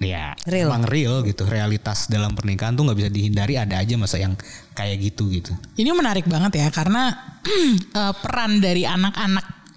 [0.00, 0.72] ya Real.
[0.72, 4.32] emang real gitu realitas dalam pernikahan tuh nggak bisa dihindari ada aja masa yang
[4.72, 7.12] kayak gitu gitu Ini menarik banget ya karena
[8.00, 8.88] eh, peran dari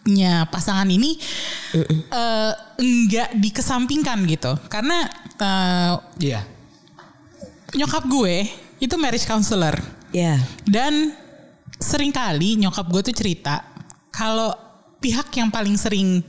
[0.06, 1.16] anak-anaknya pasangan ini
[1.74, 4.56] eh, enggak dikesampingkan gitu.
[4.68, 6.42] Karena eh, iya
[7.74, 8.46] nyokap gue
[8.78, 9.74] itu marriage counselor
[10.14, 10.38] Ya.
[10.70, 11.10] dan
[11.82, 13.66] sering kali nyokap gue tuh cerita
[14.14, 14.54] kalau
[15.02, 16.22] pihak yang paling sering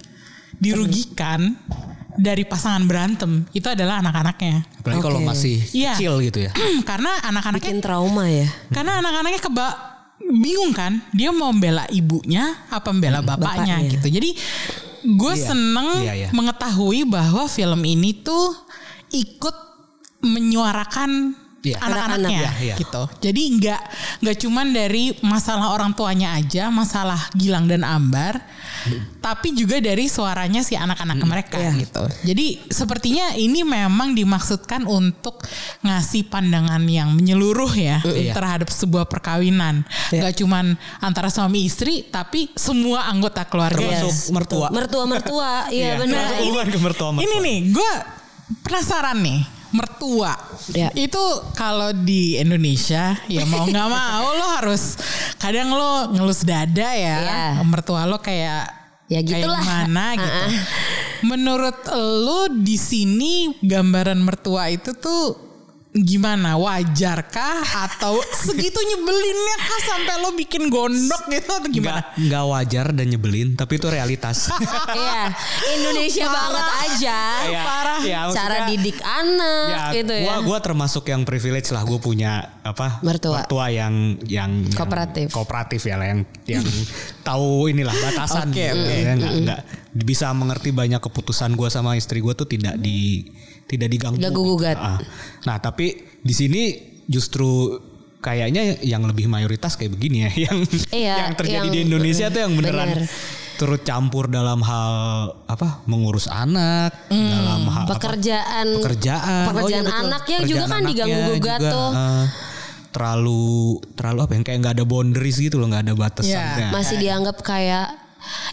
[0.56, 1.52] dirugikan
[2.16, 4.64] dari pasangan berantem itu adalah anak-anaknya.
[4.80, 5.28] apalagi kalau Oke.
[5.28, 5.92] masih Iya.
[6.00, 6.50] kecil gitu ya
[6.88, 8.48] karena anak-anaknya Bikin trauma ya.
[8.72, 9.68] Karena anak-anaknya keba
[10.20, 13.92] bingung kan, dia mau membela ibunya apa membela bapaknya, bapaknya.
[13.92, 14.06] gitu.
[14.08, 14.30] Jadi
[15.04, 15.44] gue Iya.
[15.44, 16.28] seneng Iya, iya.
[16.32, 18.56] mengetahui bahwa film ini tuh
[19.10, 19.56] ikut
[20.24, 21.80] menyuarakan Iya.
[21.80, 22.74] anak-anaknya Anak-anak, iya, iya.
[22.76, 23.02] gitu.
[23.24, 23.80] Jadi nggak
[24.20, 28.36] nggak cuman dari masalah orang tuanya aja, masalah Gilang dan Ambar,
[29.18, 31.72] tapi juga dari suaranya si anak-anak mereka Iya.
[31.80, 32.04] gitu.
[32.22, 35.40] Jadi sepertinya ini memang dimaksudkan untuk
[35.80, 38.36] ngasih pandangan yang menyeluruh ya Iya.
[38.36, 39.88] terhadap sebuah perkawinan.
[40.12, 40.20] Iya.
[40.20, 40.64] Nggak cuman
[41.00, 43.80] antara suami istri, tapi semua anggota keluarga.
[43.80, 44.68] Termasuk mertua.
[44.68, 45.52] Mertua-mertua.
[45.74, 46.20] Iya Iya, benar.
[46.28, 47.24] termasuk hubungan ke mertua mertua.
[47.24, 47.92] Ini nih, gue
[48.60, 49.40] penasaran nih.
[49.74, 50.38] Mertua
[50.70, 50.88] Ya.
[50.94, 51.18] itu
[51.52, 54.94] kalau di Indonesia ya mau nggak mau lo harus
[55.36, 57.44] kadang lo ngelus dada ya Iya.
[57.60, 59.60] mertua lo kayak Ya kayak gitulah.
[59.60, 60.30] gimana gitu.
[60.40, 60.62] Ah-ah.
[61.22, 65.36] Menurut lo di sini gambaran mertua itu tuh
[65.96, 72.02] gimana wajarkah atau segitu nyebelinnya kah sampai lo bikin gondok gitu atau gimana?
[72.02, 74.50] nggak nggak wajar dan nyebelin tapi itu realitas
[74.90, 75.30] Iya.
[75.72, 77.18] Indonesia banget aja.
[77.40, 77.98] Kayak- Parah.
[78.02, 80.22] ya, Cara didik anak ya, gitu ya.
[80.24, 83.46] gua gua termasuk yang privilege lah gue punya apa Mertua.
[83.70, 85.30] yang yang yang Kooperatif.
[85.30, 86.64] kooperatif ya lah yang yang
[87.28, 89.60] tahu inilah batasan Oke, gitu ya, nggak nggak
[89.96, 93.30] bisa mengerti banyak keputusan gue sama istri gue tuh tidak di
[93.66, 94.76] tidak diganggu Ganggu-gugat.
[94.76, 94.98] Ah.
[95.42, 96.62] nah tapi di sini
[97.04, 97.80] justru
[98.18, 102.40] kayaknya yang lebih mayoritas kayak begini ya yang Iya, yang terjadi yang- di Indonesia tuh
[102.40, 103.08] yang beneran bener.
[103.54, 104.92] turut campur dalam hal
[105.44, 110.02] apa mengurus anak dalam hal apa, pekerjaan pekerjaan pekerjaan Oh, iya, betul.
[110.02, 112.24] anaknya juga Pekerjaan kan anaknya diganggu-gugat juga, tuh eh,
[112.90, 113.44] terlalu
[113.92, 116.44] terlalu apa yang kayak nggak ada boundaries gitu loh nggak ada batasan Iya.
[116.60, 117.86] Nah, masih dianggap kayak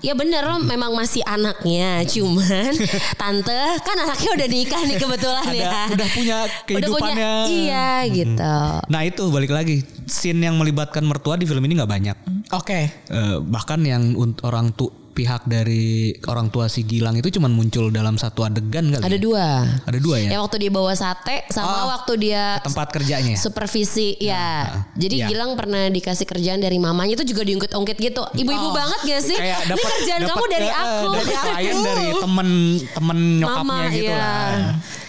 [0.02, 2.74] Ya bener lo memang masih anaknya Cuman
[3.22, 5.82] Tante kan anaknya udah nikah nih kebetulan ada ya.
[5.94, 7.34] udah punya Udah punya kehidupannya.
[7.50, 8.58] Iya gitu.
[8.90, 12.18] Nah itu balik lagi scene yang melibatkan mertua di film ini nggak banyak.
[12.54, 12.80] Oke.
[12.90, 15.92] Eh, bahkan yang orang tu pihak dari
[16.24, 19.20] orang tua si Gilang itu cuman muncul dalam satu adegan kali Ada ya?
[19.20, 19.46] dua.
[19.84, 20.30] Ada dua ya?
[20.32, 23.36] Ya waktu dia bawa sate Sama Oh, waktu dia tempat kerjanya?
[23.36, 24.64] Supervisi ya.
[24.94, 25.28] Jadi Iya.
[25.28, 28.24] Gilang pernah dikasih kerjaan dari mamanya Itu juga diungkit-ungkit gitu.
[28.26, 29.36] Ibu-ibu Oh, banget gak sih?
[29.36, 31.08] kayak Ini dapat kerjaan dapat- kamu dari eh, aku.
[31.12, 32.50] dari klien dari temen
[32.92, 34.18] temen nyokapnya Mama, gitu iya.
[34.18, 34.52] lah.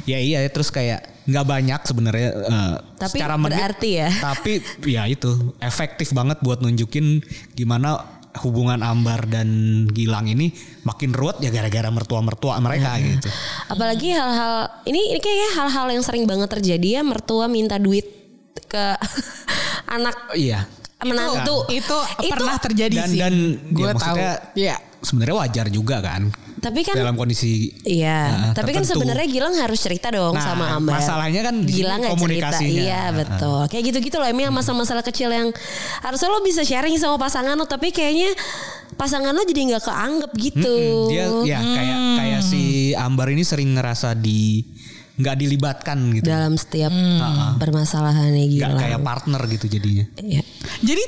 [0.03, 4.11] Ya iya terus kayak nggak banyak sebenarnya eh, Tapi secara menit, berarti ya.
[4.11, 4.53] Tapi
[4.85, 8.03] ya itu efektif banget buat nunjukin gimana
[8.43, 9.49] hubungan Ambar dan
[9.89, 10.51] Gilang ini
[10.83, 13.31] makin ruwet ya gara-gara mertua-mertua mereka gitu.
[13.67, 18.05] Apalagi hal-hal ini ini kayaknya hal-hal yang sering banget terjadi ya mertua minta duit
[18.67, 18.85] ke
[19.97, 20.67] anak Iya.
[21.03, 21.67] menantu.
[21.67, 21.99] Itu
[22.31, 23.19] pernah terjadi Dan sih.
[23.19, 23.35] dan
[23.71, 24.17] gue ya, tahu.
[24.55, 24.77] Iya.
[25.03, 26.31] sebenarnya wajar juga kan.
[26.63, 29.03] Tapi kan dalam kondisi Iya, Nah, tapi kan tertentu.
[29.03, 30.97] sebenarnya Gilang harus cerita dong Nah, sama Ambar.
[30.97, 32.15] masalahnya kan Gilang nggak cerita.
[32.15, 32.81] komunikasinya.
[32.81, 33.61] Iya betul.
[33.67, 34.29] Kayak gitu-gitu loh.
[34.29, 35.51] Ini masalah-masalah kecil yang
[35.99, 38.31] harusnya lo bisa sharing sama pasangan lo, tapi kayaknya
[38.93, 40.77] pasangan lo jadi nggak keanggap gitu.
[41.03, 42.17] Mm-mm, dia ya kayak Hmm.
[42.17, 42.63] kayak si
[42.95, 44.63] Ambar ini sering ngerasa di
[45.13, 46.25] nggak dilibatkan gitu.
[46.25, 46.89] dalam setiap
[47.59, 48.79] permasalahannya Nggak Gilang.
[48.79, 50.05] kayak partner gitu jadinya.
[50.17, 50.43] Iya.
[50.81, 51.03] Jadi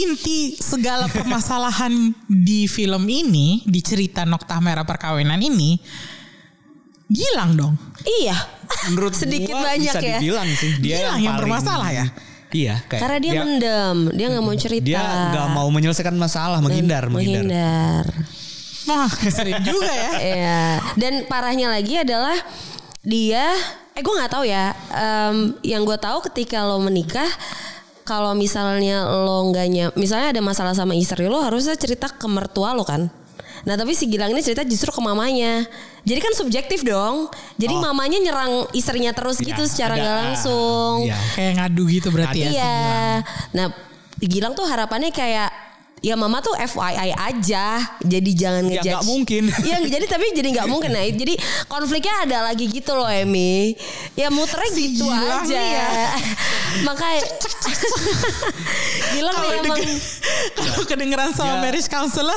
[0.00, 1.90] inti segala permasalahan
[2.24, 5.78] di film ini, di cerita Nokta Merah Perkawinan ini,
[7.08, 7.74] Gilang dong.
[8.04, 8.36] Iya.
[8.92, 10.20] Menurut Sedikit gua banyak bisa ya.
[10.20, 12.06] dibilang sih dia Gilang yang paling- bermasalah ya?
[12.48, 14.80] Iya, kayak Karena dia, mendem, dia nggak mau cerita.
[14.82, 17.44] dia nggak mau menyelesaikan masalah, menghindar, menghindar.
[17.44, 18.04] menghindar.
[18.88, 20.10] Wah, sering juga ya.
[20.32, 20.60] Iya.
[20.96, 22.36] Dan parahnya lagi adalah
[23.00, 23.52] dia,
[23.92, 24.72] eh gue nggak tahu ya.
[24.88, 27.28] Em, yang gue tahu ketika lo menikah,
[28.08, 32.72] kalau misalnya lo nggak nyam, misalnya ada masalah sama istri lo, harusnya cerita ke mertua
[32.72, 33.12] lo kan.
[33.68, 35.68] Nah tapi si Gilang ini cerita justru ke mamanya.
[36.08, 37.28] Jadi kan subjektif dong.
[37.60, 40.94] Jadi mamanya nyerang istrinya terus Ya, gitu secara ada- nggak langsung.
[41.04, 41.18] Iya.
[41.36, 42.50] Kayak ngadu gitu berarti ya.
[42.56, 42.80] Iya.
[43.52, 43.66] Nah,
[44.18, 45.50] Gilang tuh harapannya kayak
[46.00, 47.80] ya mama tuh FYI aja.
[48.00, 48.88] Jadi jangan Ya, ngejudge.
[48.88, 49.42] nggak mungkin.
[49.50, 50.90] Iya, jadi tapi jadi nggak mungkin.
[50.90, 51.34] Nah, jadi
[51.64, 53.74] konfliknya ada lagi gitu loh, Emi.
[54.14, 55.58] Ya muternya gitu Gilang aja.
[55.58, 55.88] ya.
[56.86, 57.22] Makanya
[59.14, 59.80] Gilang Kalau emang
[60.54, 61.60] kalau kedengeran sama Ya.
[61.60, 62.36] marriage counselor,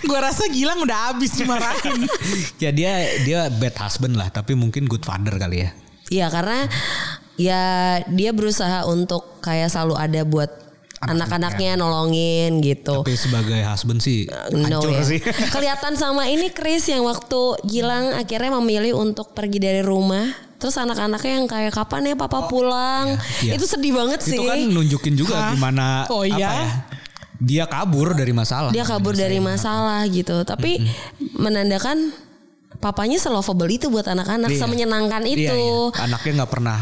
[0.00, 2.08] gue rasa Gilang udah habis dimarahin.
[2.56, 2.92] Ya dia
[3.22, 5.70] dia bad husband lah, tapi mungkin good father kali ya.
[6.08, 6.68] Iya karena
[7.34, 7.62] ya
[8.06, 10.50] dia berusaha untuk kayak selalu ada buat
[11.02, 13.02] anak-anaknya nolongin gitu.
[13.02, 15.02] Tapi sebagai husband sih No hancur ya.
[15.02, 15.18] sih.
[15.54, 20.30] Kelihatan sama ini Chris yang waktu Gilang akhirnya memilih untuk pergi dari rumah.
[20.56, 23.18] Terus anak-anaknya yang kayak kapan ya papa pulang.
[23.42, 23.58] iya.
[23.58, 24.38] Itu sedih banget sih.
[24.38, 25.50] Itu kan nunjukin juga Hah?
[25.50, 26.50] gimana Oh, apa iya?
[26.54, 26.66] ya?
[27.42, 28.70] Dia kabur dari masalah.
[28.70, 30.46] Dia kabur dari masalah gitu.
[30.46, 30.78] Tapi
[31.34, 32.14] menandakan
[32.78, 34.58] papanya selovable itu buat anak-anak, Iya.
[34.62, 35.62] semenyenangkan Iya, itu.
[35.90, 36.02] iya.
[36.06, 36.78] Anaknya nggak pernah.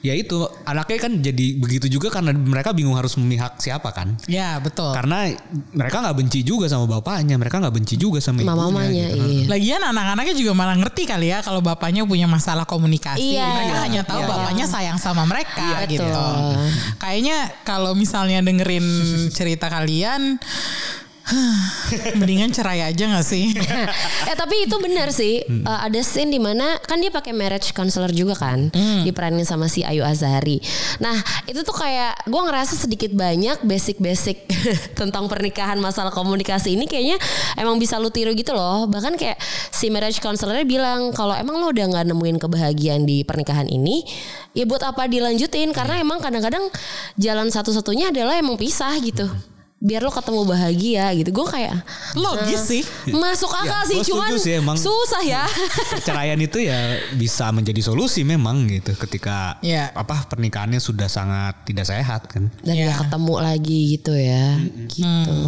[0.00, 0.32] Ya itu
[0.64, 4.16] anaknya kan jadi begitu juga karena mereka bingung harus memihak siapa kan.
[4.24, 4.96] ya betul.
[4.96, 5.28] Karena
[5.76, 8.56] mereka nggak benci juga sama bapaknya, mereka nggak benci juga sama ibunya.
[8.56, 9.20] Mamanya gitu.
[9.20, 9.44] iya.
[9.44, 13.36] Lagian anak-anaknya juga malah ngerti kali ya kalau bapaknya punya masalah komunikasi.
[13.36, 13.44] Iya.
[13.44, 14.28] Mereka hanya tahu Iya.
[14.32, 16.00] bapaknya sayang sama mereka Iya, gitu.
[16.08, 16.36] betul.
[16.96, 18.86] Kayaknya kalau misalnya dengerin
[19.28, 20.40] cerita kalian
[22.20, 23.54] mendingan cerai aja gak sih?
[24.30, 25.42] eh tapi itu benar sih.
[25.44, 25.64] Hmm.
[25.64, 29.02] Eh, ada scene di mana kan dia pakai marriage counselor juga kan, Hmm.
[29.02, 30.58] diperanin sama si Ayu Azhari.
[30.98, 31.14] Nah
[31.46, 34.46] itu tuh kayak gue ngerasa sedikit banyak basic-basic
[35.00, 37.16] tentang pernikahan masalah komunikasi ini kayaknya
[37.56, 38.86] emang bisa lu tiru gitu loh.
[38.86, 39.38] Bahkan kayak
[39.70, 44.02] si marriage counselornya bilang kalau emang lo udah nggak nemuin kebahagiaan di pernikahan ini,
[44.52, 45.70] ya buat apa dilanjutin?
[45.70, 46.04] Karena Iya.
[46.04, 46.64] emang kadang-kadang
[47.16, 49.28] jalan satu-satunya adalah emang pisah gitu.
[49.80, 51.32] Biar lo ketemu bahagia gitu.
[51.32, 51.72] Gue kayak
[52.12, 52.82] Logis sih.
[53.08, 54.76] Masuk akal Ya, sih, cuman sih, emang.
[54.76, 55.48] susah ya.
[55.96, 56.76] Perceraian itu ya
[57.16, 59.88] bisa menjadi solusi memang gitu ketika Iya.
[59.90, 62.52] apa pernikahannya sudah sangat tidak sehat kan.
[62.60, 62.92] Dan Iya.
[62.92, 64.60] gak ketemu lagi gitu ya.
[64.84, 65.40] Gitu.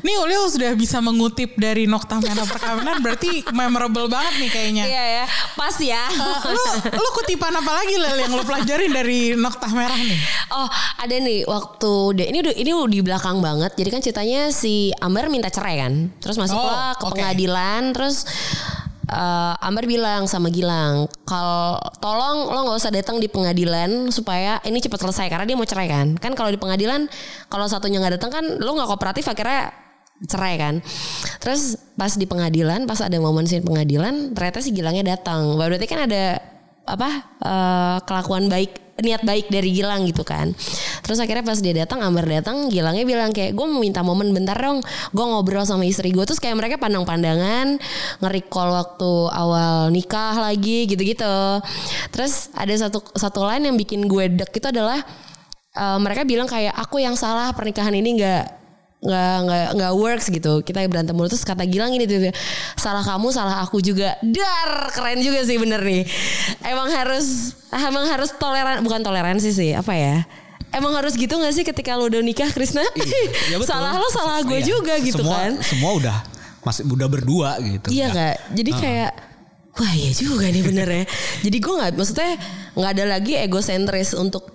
[0.00, 4.84] Nih Ulil sudah bisa mengutip dari Nokta Merah Perkawinan berarti memorable banget nih kayaknya.
[4.86, 6.02] Iya ya, pas ya.
[6.46, 10.20] lu, lu kutipan apa lagi Lel yang lu pelajarin dari Nokta Merah nih?
[10.52, 13.63] Oh, ada nih waktu deh ini udah ini udah di belakang banget.
[13.72, 16.12] Jadi kan ceritanya si Amber minta cerai kan.
[16.20, 17.12] Terus masuklah Oh, ke oke.
[17.16, 18.28] pengadilan terus
[19.04, 24.80] eh, Amber bilang sama Gilang, "Kalau tolong lo nggak usah datang di pengadilan supaya ini
[24.80, 26.16] cepat selesai karena dia mau cerai kan.
[26.20, 27.08] Kan kalau di pengadilan
[27.48, 29.72] kalau satunya nggak datang kan lo nggak kooperatif akhirnya
[30.24, 30.74] cerai kan.
[31.42, 35.56] Terus pas di pengadilan, pas ada momen scene pengadilan, ternyata si Gilangnya datang.
[35.60, 36.40] Berarti kan ada
[36.84, 37.08] apa
[37.44, 40.54] eh, kelakuan baik niat baik dari Gilang gitu kan.
[41.02, 44.54] Terus akhirnya pas dia datang Amber datang Gilangnya bilang kayak gue mau minta momen bentar
[44.54, 44.82] dong.
[45.10, 47.78] Gue ngobrol sama istri gue terus kayak mereka pandang-pandangan
[48.22, 51.62] nge-recall waktu awal nikah lagi gitu-gitu.
[52.14, 55.02] Terus ada satu satu line yang bikin gue dek itu adalah
[55.74, 58.63] eh, mereka bilang kayak aku yang salah pernikahan ini nggak
[59.04, 62.32] nggak nggak nggak works gitu kita berantem mulu terus kata Gilang gini tuh
[62.74, 66.08] salah kamu salah aku juga dar keren juga sih bener nih
[66.64, 70.16] emang harus emang harus toleran bukan toleransi sih apa ya
[70.72, 72.80] emang harus gitu gak sih ketika lu udah nikah Krisna
[73.46, 73.68] Ya betul.
[73.68, 74.72] salah lo salah gue Iya.
[74.72, 76.16] juga gitu semua, kan Semua udah
[76.64, 77.92] masih udah berdua gitu.
[77.92, 78.34] Iya kak.
[78.56, 79.12] Jadi kayak
[79.76, 81.04] wah iya juga nih bener ya.
[81.44, 82.32] Jadi gue nggak maksudnya
[82.72, 84.53] nggak ada lagi egosentris untuk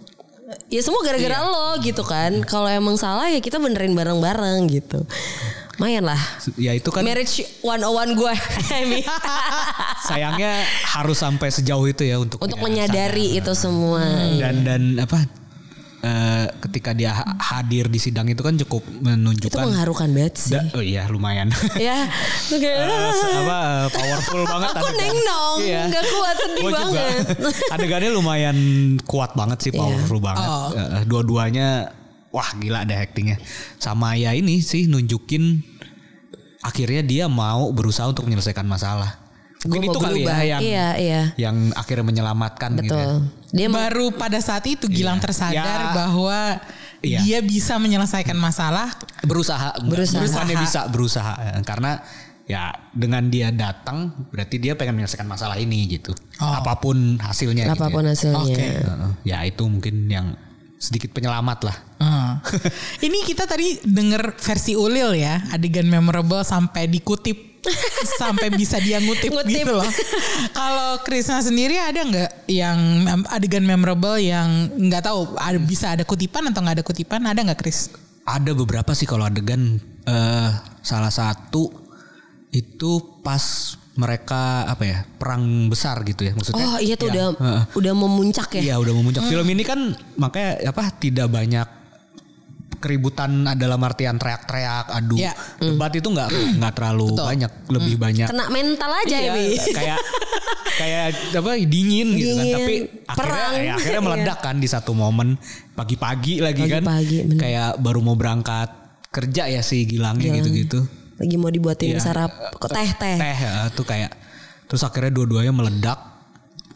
[0.70, 2.42] ya semua gara-gara lo gitu kan.
[2.46, 5.06] Kalau emang salah ya kita benerin bareng-bareng gitu.
[5.80, 6.20] Lumayan lah.
[6.60, 8.34] Ya itu kan Marriage 101 gue
[10.12, 14.04] sayangnya harus sampai sejauh itu ya untuk Untuk ya, menyadari itu semua.
[14.36, 15.24] dan dan apa
[16.00, 20.54] eh, ketika dia ha- hadir di sidang itu kan cukup Itu menunjukkan mengharukan banget sih.
[20.54, 22.08] Da- oh iya lumayan ya,
[22.46, 25.00] itu kayak Eh, apa eh, powerful banget Aku adegan.
[25.02, 25.82] nengnong, Iya.
[25.88, 26.84] nggak kuat sedih Gua juga.
[26.96, 27.26] banget.
[27.76, 28.58] adegannya lumayan
[29.04, 29.80] kuat banget sih Iya.
[29.80, 30.70] powerful banget Oh.
[30.72, 31.68] Eh, dua-duanya
[32.30, 33.42] wah gila ada actingnya
[33.76, 35.66] sama ya ini sih nunjukin
[36.60, 39.18] akhirnya dia mau berusaha untuk menyelesaikan masalah
[39.60, 40.38] mungkin itu kali berubah.
[40.38, 41.22] ya yang Iya, iya.
[41.38, 43.20] yang akhirnya menyelamatkan gitu ya.
[43.50, 45.94] Dia mau Baru pada saat itu Gilang tersadar Ya.
[45.96, 46.40] bahwa
[47.00, 47.20] Iya.
[47.20, 48.92] dia bisa menyelesaikan masalah.
[49.22, 50.20] berusaha Berusaha.
[50.22, 52.04] bukannya bisa berusaha Eh, karena
[52.44, 56.50] ya dengan dia datang berarti dia pengen menyelesaikan masalah ini gitu Oh.
[56.52, 57.78] apa pun hasilnya gitu ya.
[57.78, 58.42] apa pun hasilnya.
[58.42, 58.68] Oke.
[58.80, 59.12] Heeh.
[59.24, 60.28] ya itu mungkin yang
[60.76, 62.40] sedikit penyelamat lah Hmm.
[63.06, 67.49] Ini kita tadi denger versi Ulil ya, adegan memorable sampai dikutip
[68.16, 69.52] sampai bisa dia ngutip, Ngutip.
[69.62, 69.88] gitu loh.
[70.52, 72.78] Kalau Krisna sendiri ada nggak yang
[73.28, 77.22] adegan memorable yang nggak tahu ada, bisa ada kutipan atau nggak ada kutipan?
[77.24, 77.90] Ada nggak Kris?
[78.22, 81.66] ada beberapa sih kalau adegan eh salah satu
[82.50, 83.42] itu pas
[83.94, 87.62] mereka apa ya perang besar gitu ya maksudnya Oh iya tuh Ya, udah heeh.
[87.74, 88.62] udah memuncak ya.
[88.62, 89.26] Iya udah memuncak.
[89.26, 89.80] Film ini kan
[90.14, 91.68] makanya apa tidak banyak
[92.80, 95.36] keributan dalam artian teriak-teriak, adu, Iya.
[95.60, 99.56] debat itu nggak nggak terlalu banyak, lebih banyak Kena mental aja Iya, ini.
[99.70, 100.00] kayak
[100.76, 102.40] kayak apa dingin, gitu kan.
[102.40, 103.52] Dingin, Tapi perang.
[103.52, 105.36] akhirnya ya, akhirnya meledak kan di satu momen
[105.74, 106.82] pagi-pagi lagi kan.
[106.82, 107.40] Pagi-pagi, bener.
[107.40, 108.70] Kayak baru mau berangkat
[109.10, 110.80] kerja ya si Gilangnya gitu-gitu.
[111.20, 112.00] Lagi mau dibuatin Iya.
[112.00, 113.16] sarap kok teh teh.
[113.20, 114.16] Teh ya, tuh kayak
[114.66, 116.00] terus akhirnya dua-duanya meledak.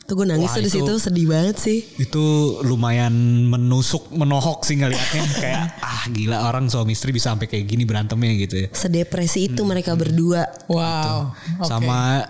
[0.04, 1.80] Tuh gue nangis Wah, tuh di itu- situ sedih banget sih.
[1.98, 2.26] itu
[2.62, 7.84] lumayan menusuk menohok sih ngelihatnya kayak ah gila orang suami istri bisa sampai kayak gini
[7.84, 9.72] berantemnya gitu ya Sedepresi itu Hmm.
[9.72, 10.44] mereka berdua.
[10.68, 11.32] Wow.
[11.56, 11.66] Oke.
[11.66, 12.28] sama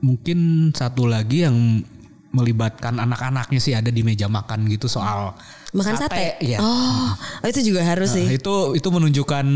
[0.00, 0.38] mungkin
[0.72, 1.84] satu lagi yang
[2.30, 5.34] melibatkan anak-anaknya sih ada di meja makan gitu soal
[5.70, 6.34] Makan sate.
[6.40, 6.58] Iya.
[6.58, 8.26] Oh, itu juga harus Nah, sih.
[8.32, 9.46] itu itu menunjukkan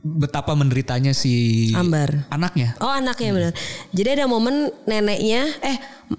[0.00, 2.24] betapa menderitanya si Ambar.
[2.32, 3.52] anaknya Oh anaknya benar.
[3.92, 5.76] Jadi ada momen neneknya, eh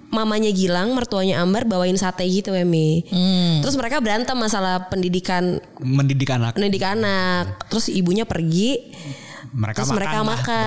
[0.08, 3.02] mamanya Gilang, mertuanya Ambar bawain sate gitu Emi.
[3.10, 3.58] Hmm.
[3.58, 7.58] Terus mereka berantem masalah pendidikan mendidik anak pendidik anak.
[7.66, 8.94] Terus ibunya pergi.
[9.52, 10.64] mereka Terus makan mereka lah, makan.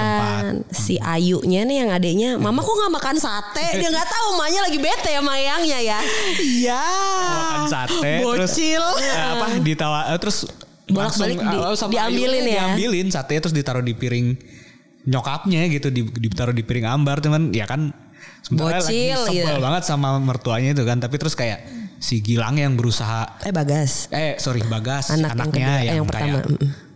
[0.62, 0.78] berempat.
[0.78, 3.82] Si Ayunya nih yang adiknya, Mama kok nggak makan sate?
[3.82, 6.00] Dia nggak tahu emaknya lagi bete sama Mayangnya ya.
[6.38, 6.86] Iya.
[7.26, 8.84] makan sate terus Bocil.
[9.02, 10.46] eh, apa ditawa eh, terus
[10.88, 12.64] Bolak-balik langsung, di- sama diambilin Ayunya ya.
[12.68, 14.28] diambilin sate terus ditaruh di piring
[15.04, 17.94] nyokapnya gitu di, ditaruh di piring ambar cuman ya kan
[18.42, 19.62] sebenarnya lagi sebel gitu.
[19.62, 21.62] banget sama mertuanya itu kan tapi terus kayak
[21.98, 24.10] si Gilang yang berusaha Eh Bagas.
[24.10, 26.46] eh sorry Bagas Anak yang anaknya kedua, yang, yang pertama, kayak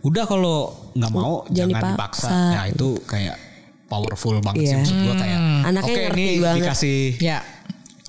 [0.00, 0.58] udah kalau
[0.92, 2.26] nggak mau Jangan jangan, dipaksa.
[2.26, 3.36] dipaksa nah itu kayak
[3.84, 4.76] powerful banget sih Iya.
[4.80, 6.56] maksud gua kayak Anaknya oke ngerti ini banget.
[6.62, 7.38] dikasih Ya.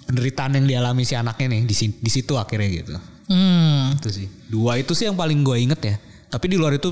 [0.04, 2.94] penderitaan yang dialami si anaknya nih di, di situ akhirnya gitu
[3.32, 3.96] Hmm.
[3.96, 5.96] itu sih dua itu sih yang paling gue inget ya
[6.28, 6.92] tapi di luar itu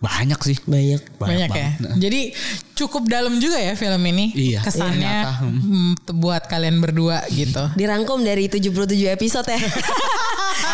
[0.00, 1.20] banyak sih Banyak.
[1.20, 1.76] Banyak, ya.
[1.76, 1.80] banget.
[1.84, 2.32] Nah, Jadi
[2.72, 4.32] cukup dalam juga ya film ini.
[4.32, 4.64] Iya.
[4.64, 7.60] Kesannya Iya, hmm, buat kalian berdua gitu.
[7.76, 8.72] Dirangkum dari 77
[9.12, 9.60] episode ya.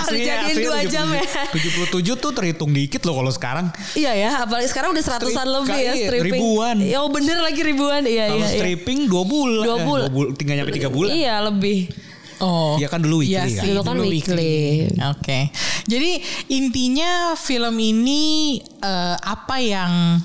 [0.07, 1.23] Dijadiin aslinya dua jam ya.
[1.51, 5.75] 77 tuh terhitung dikit loh kalau sekarang Iya ya, apalagi sekarang udah seratusan Strip- lebih
[5.75, 6.31] ya iya, stripping.
[6.39, 6.77] ribuan.
[6.79, 8.03] Ya bener lagi ribuan.
[8.07, 8.47] Iya kalau iya.
[8.47, 8.55] iya.
[8.55, 10.09] stripping dua bulan Dua Eh, bulan.
[10.09, 11.91] bul- tinggal nyampe tiga bulan Iya lebih.
[12.39, 12.77] Oh.
[12.77, 13.65] Iya kan dulu weekly Iya kan?
[13.65, 14.57] Dulu kan weekly.
[15.09, 15.49] Oke.
[15.89, 16.11] Jadi
[16.49, 18.23] intinya film ini
[18.61, 20.21] eh, apa yang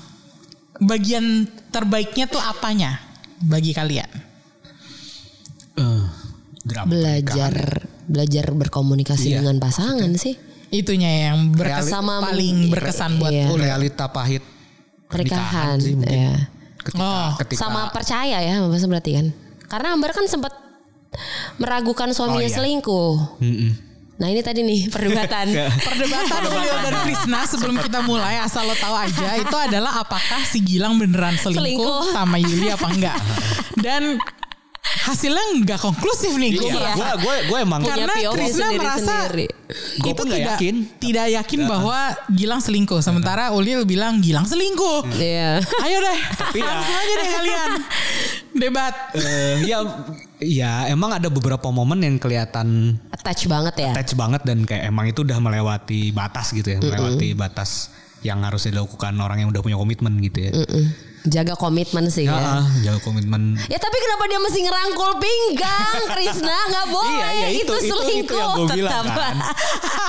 [0.78, 3.00] bagian terbaiknya tuh apanya
[3.40, 4.10] bagi kalian?
[5.72, 6.04] Eh,
[6.62, 7.54] drama Belajar
[8.04, 9.40] belajar berkomunikasi Iya.
[9.40, 10.36] dengan pasangan sih.
[10.68, 13.46] Itunya yang berkesan paling berkesan buat Iya.
[13.52, 14.44] Realita pahit
[15.08, 16.12] Pernikahan, sih mungkin.
[16.12, 16.48] iya.
[16.82, 19.26] ketika, Oh, ketika Sama percaya ya maksudnya berarti kan.
[19.68, 20.52] Karena Ambar kan sempat
[21.56, 22.54] meragukan suaminya Oh, iya.
[22.54, 23.12] selingkuh.
[23.38, 23.70] Mm-mm.
[24.14, 25.50] Nah ini tadi nih perdebatan.
[25.88, 30.60] Perdebatan Ulil dan Krisna sebelum kita mulai asal lo tahu aja itu adalah apakah si
[30.60, 32.14] Gilang beneran selingkuh, Selingkuh.
[32.14, 33.16] sama Yuli apa enggak.
[33.74, 34.22] Dan
[34.82, 39.14] hasilnya enggak konklusif nih gue Iya, gue gue gue emang Punya Karena POV Krisna merasa.
[39.98, 40.74] Gua itu tidak yakin.
[41.00, 41.98] tidak yakin bahwa
[42.28, 43.00] Gilang selingkuh.
[43.00, 45.02] Sementara Ulil bilang Gilang selingkuh.
[45.12, 45.58] Iya.
[45.80, 46.18] Ayo deh,
[46.54, 47.70] ya- langsung aja deh kalian
[48.62, 48.94] debat.
[49.14, 49.82] eh, ya
[50.42, 53.90] ya emang ada beberapa momen yang kelihatan Attach banget ya.
[53.94, 58.66] attach banget dan kayak emang itu udah melewati batas gitu ya, melewati batas yang harus
[58.66, 60.52] dilakukan orang yang udah punya komitmen gitu ya.
[61.24, 62.50] Jaga komitmen sih Ya, ya.
[62.58, 63.54] ah, jaga komitmen.
[63.64, 67.84] Ya tapi kenapa dia mesti ngerangkul pinggang Krisna nggak boleh Iya, iya, itu- itu, itu-
[67.84, 69.04] itu selingkuh yang bilang, tetap.
[69.12, 69.36] kan.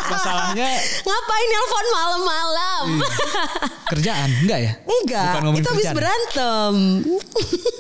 [0.06, 0.68] Masalahnya
[1.06, 2.86] ngapain nelpon malam-malam
[3.86, 4.72] kerjaan enggak ya?
[4.84, 5.96] enggak Bukan itu habis kerjaan.
[5.96, 6.74] berantem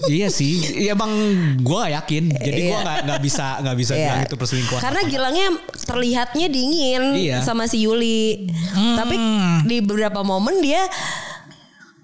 [0.05, 0.53] iya sih.
[0.79, 1.11] Iya bang,
[1.57, 2.23] gue gak yakin.
[2.29, 2.83] Jadi gue Iya.
[2.83, 4.01] nggak nggak bisa nggak bisa Iya.
[4.03, 4.81] bilang itu perselingkuhan.
[4.83, 5.47] karena Gilangnya
[5.79, 7.37] terlihatnya dingin Iya.
[7.41, 8.45] sama si Yuli
[8.93, 9.15] tapi
[9.63, 10.85] di beberapa momen dia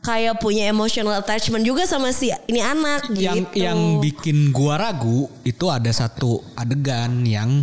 [0.10, 3.62] kayak punya emotional attachment juga sama si ini anak yang gitu.
[3.62, 7.62] yang bikin gua ragu itu ada satu adegan yang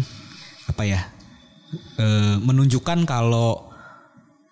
[0.70, 1.00] apa ya
[1.98, 3.66] eh, menunjukkan kalau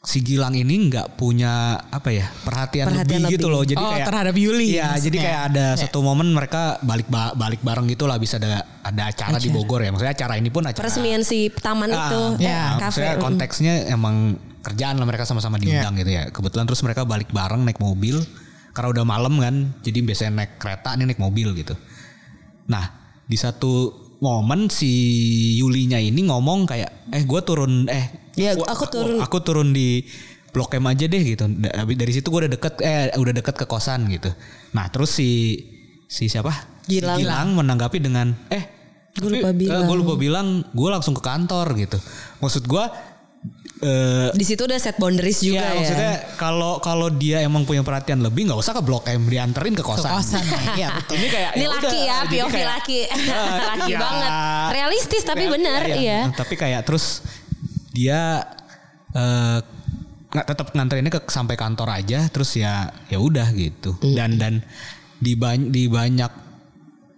[0.04, 3.56] si Gilang ini nggak punya apa ya perhatian, Perhatian lebih, gitu lebih.
[3.56, 5.00] loh jadi Oh, kayak terhadap Yuli Iya, maksudnya.
[5.00, 9.02] jadi kayak ada satu momen mereka balik ba- balik bareng gitu lah bisa ada ada
[9.08, 9.88] acara di Bogor ya.
[9.88, 13.12] Maksudnya acara ini pun acara peresmian si taman Ah, itu ya, eh, Nah, kafe maksudnya
[13.16, 14.16] konteksnya emang
[14.60, 16.28] kerjaan lah mereka sama-sama diundang gitu ya.
[16.28, 18.20] Kebetulan terus mereka balik bareng naik mobil
[18.70, 19.54] karena udah malam kan.
[19.80, 21.72] Jadi biasanya naik kereta ini naik mobil gitu.
[22.66, 22.92] Nah,
[23.24, 24.90] di satu momen si
[25.56, 29.18] Yulinya ini ngomong kayak eh gue turun eh Ya, gua- aku turun.
[29.18, 30.02] aku turun di
[30.50, 31.46] Blok M aja deh gitu.
[31.46, 34.30] Habis dari situ gue udah deket eh udah deket ke kosan gitu.
[34.70, 35.58] Nah, terus si
[36.04, 36.50] si siapa?
[36.84, 37.14] Gilang.
[37.14, 38.70] Si Gilang menanggapi dengan eh
[39.14, 39.82] Gua lupa bilang.
[39.84, 41.98] gue lupa bilang gue langsung ke kantor gitu.
[42.38, 42.84] Maksud gue
[43.84, 47.84] eh di situ udah set boundaries juga Iya ya maksudnya kalau kalau dia emang punya
[47.84, 50.08] perhatian lebih nggak usah ke blok M dianterin ke Ke kosan.
[50.10, 50.40] kosan.
[50.74, 51.14] Iya betul.
[51.14, 53.00] Ini kayak Ini ya laki udah, ya, POV kayak- laki.
[53.70, 53.98] Laki iya.
[54.00, 54.30] banget.
[54.72, 56.20] Realistis tapi benar, iya.
[56.30, 57.20] Tapi kayak terus
[57.90, 58.42] dia
[59.12, 59.58] eh
[60.34, 63.94] nggak tetap nganterinnya ke sampai kantor aja terus ya ya udah gitu.
[64.00, 64.14] Hmm.
[64.16, 64.54] Dan dan
[65.14, 66.32] di banyak di banyak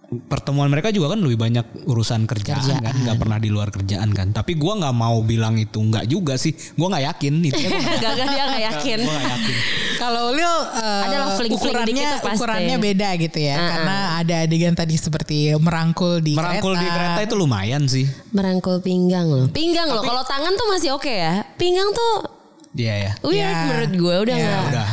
[0.06, 2.78] pertemuan mereka juga kan lebih banyak urusan kerjaan, Kerjaan.
[2.80, 6.34] kan nggak pernah di luar kerjaan kan tapi gua nggak mau bilang itu nggak juga
[6.36, 7.58] sih gua nggak yakin itu
[7.98, 8.98] Gagal dia gak yakin.
[9.00, 9.56] gua nggak yakin
[9.96, 10.46] Kalau Ulil
[10.76, 12.36] eh, Adalah fling-fling ukurannya dikit pasti.
[12.36, 13.68] ukurannya beda gitu ya, Uh-uh.
[13.68, 16.84] karena ada adegan tadi seperti merangkul di merangkul kereta.
[16.84, 19.48] di kereta itu lumayan sih Merangkul pinggang loh.
[19.48, 20.00] Pinggang loh.
[20.00, 21.42] Kalau tangan tuh masih oke ya.
[21.54, 22.14] Pinggang tuh
[22.72, 23.64] Iya ya weird Ya.
[23.64, 24.62] menurut gue udah Ya, nggak.
[24.68, 24.88] udah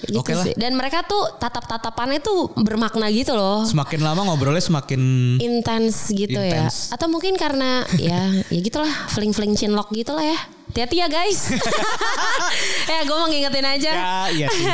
[0.00, 0.44] Gitu Oke lah.
[0.44, 0.54] sih.
[0.54, 3.62] Dan mereka tuh tatap-tatapannya tuh bermakna gitu loh.
[3.62, 5.00] semakin lama ngobrolnya semakin
[5.36, 6.88] Intens gitu Intens.
[6.88, 6.96] ya.
[6.96, 10.38] Atau mungkin karena ya ya gitulah fling-fling chinlock gitulah ya.
[10.70, 11.50] Hati-hati ya guys.
[12.90, 13.90] ya gue mau ngingetin aja.
[13.90, 14.64] ya iya sih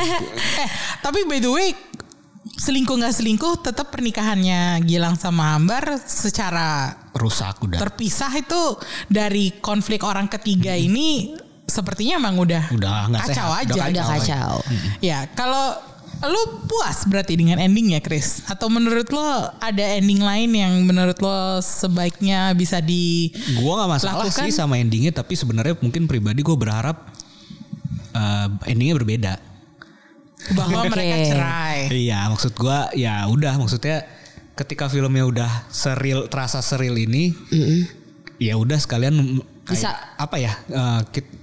[0.57, 0.69] Eh,
[1.01, 1.73] tapi by the way,
[2.57, 10.05] selingkuh nggak selingkuh, tetap pernikahannya Gilang sama Ambar secara rusak udah terpisah itu dari konflik
[10.05, 11.33] orang ketiga ini
[11.67, 13.73] sepertinya emang udah Udah kacau sehat, aja.
[13.75, 14.53] udah Udah kacau.
[14.99, 15.75] Ya, kalau
[16.17, 18.41] lu puas berarti dengan endingnya, Chris?
[18.47, 24.25] Atau menurut lo ada ending lain yang menurut lo sebaiknya bisa di Gua nggak masalah
[24.25, 24.47] Lakukan.
[24.47, 27.13] sih sama endingnya tapi sebenarnya mungkin pribadi gue berharap
[28.13, 29.35] eh, endingnya berbeda.
[30.47, 30.95] bahwa Oke.
[30.95, 31.79] mereka cerai?
[31.91, 34.07] Iya maksud gua ya udah maksudnya
[34.55, 37.37] ketika filmnya udah seril terasa seril ini
[38.39, 39.91] ya udah sekalian kayak Bisa.
[40.17, 41.36] apa ya eh, kit-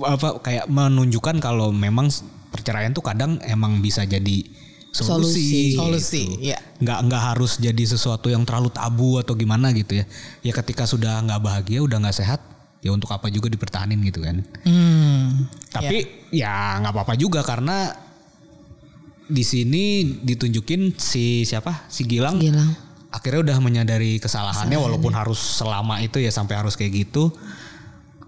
[0.00, 2.08] apa kayak menunjukkan kalau memang
[2.48, 4.44] perceraian tuh kadang emang bisa jadi
[4.92, 5.72] Solusi.
[5.72, 6.52] solusi Solusi, gitu.
[6.52, 6.58] iya.
[6.80, 10.04] nggak nggak harus jadi sesuatu yang terlalu tabu atau gimana gitu ya
[10.44, 12.40] ya ketika sudah nggak bahagia udah nggak sehat
[12.84, 15.48] ya untuk apa juga dipertahanin gitu kan Hmm.
[15.72, 17.96] tapi ya nggak apa-apa juga karena
[19.32, 22.68] di sini ditunjukin si siapa si Gilang, Gilang.
[23.08, 27.32] akhirnya udah menyadari kesalahannya walaupun harus selama itu ya sampai harus kayak gitu.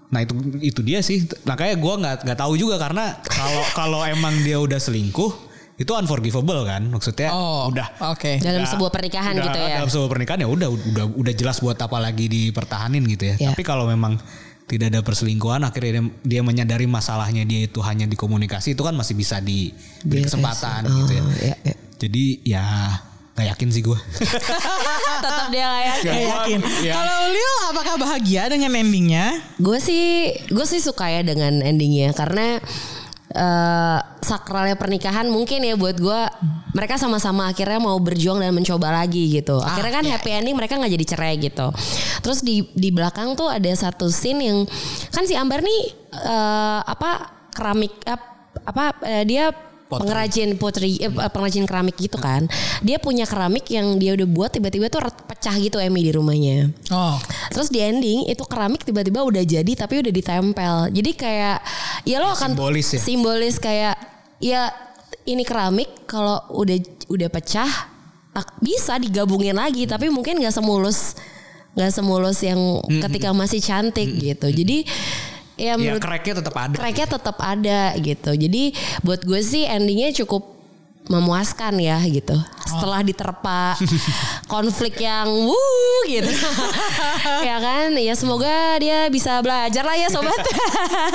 [0.06, 1.22] Nah itu itu dia sih.
[1.42, 6.62] Makanya gue nggak nggak tahu juga karena kalau kalau emang dia udah selingkuh itu unforgivable
[6.62, 8.38] kan maksudnya Oh, udah oke.
[8.38, 9.74] Dalam udah- sebuah pernikahan udah- gitu ya.
[9.76, 13.48] dalam sebuah pernikahan ya udah udah udah jelas buat apa lagi dipertahanin gitu ya Ya.
[13.50, 14.14] tapi kalau memang
[14.64, 18.94] tidak ada perselingkuhan akhirnya dia, dia menyadari masalahnya dia itu hanya di komunikasi itu kan
[18.94, 20.30] masih bisa diberi Beres.
[20.30, 21.74] kesempatan Oh, gitu ya ya, ya.
[21.98, 22.64] jadi ya
[23.34, 23.98] nggak yakin sih gue
[25.24, 26.12] Tetap dia gak yakin.
[26.12, 26.60] Gak yakin.
[26.84, 26.92] Ya.
[26.94, 29.40] Kalau Lil apakah bahagia dengan endingnya?
[29.56, 32.60] Gue sih gue sih suka ya dengan endingnya karena
[33.34, 36.20] eh sakralnya pernikahan mungkin ya buat gue
[36.70, 39.58] mereka sama-sama akhirnya mau berjuang dan mencoba lagi gitu.
[39.58, 41.66] Akhirnya kan happy ending mereka nggak jadi cerai gitu.
[42.22, 44.58] Terus di di belakang tuh ada satu scene yang
[45.10, 45.82] kan si Ambar nih
[46.14, 47.10] eh apa
[47.50, 48.20] keramik eh,
[48.62, 49.50] apa eh, dia
[50.02, 52.48] pengrajin putri eh, pengrajin keramik gitu kan.
[52.80, 56.72] Dia punya keramik yang dia udah buat tiba-tiba tuh pecah gitu Emmy di rumahnya.
[56.90, 57.20] Oh.
[57.52, 60.74] Terus di ending itu keramik tiba-tiba udah jadi tapi udah ditempel.
[60.90, 61.58] Jadi kayak
[62.08, 63.00] ya lo akan Simbolis ya?
[63.00, 63.94] Simbolis kayak
[64.42, 64.72] ya
[65.24, 66.76] ini keramik kalau udah
[67.08, 67.94] udah pecah
[68.58, 71.14] bisa digabungin lagi tapi mungkin nggak semulus
[71.74, 72.58] nggak semulus yang
[73.02, 74.46] ketika masih cantik gitu.
[74.46, 74.86] Jadi
[75.54, 78.30] ya ya menurut cracknya tetap ada cracknya tetap ada gitu.
[78.34, 78.62] Jadi
[79.06, 80.54] buat gue sih endingnya cukup
[81.04, 82.32] memuaskan ya gitu.
[82.64, 83.76] Setelah diterpa
[84.52, 86.32] konflik yang wuh gitu.
[87.48, 87.92] ya kan?
[88.00, 90.40] Ya semoga dia bisa belajar lah ya sobat.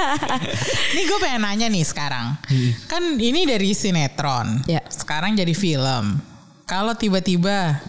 [0.95, 2.37] Nih gue pengen nanya nih sekarang.
[2.85, 4.61] Kan ini dari sinetron.
[4.69, 4.85] Ya.
[4.93, 6.21] Sekarang jadi film.
[6.69, 7.81] Kalau tiba-tiba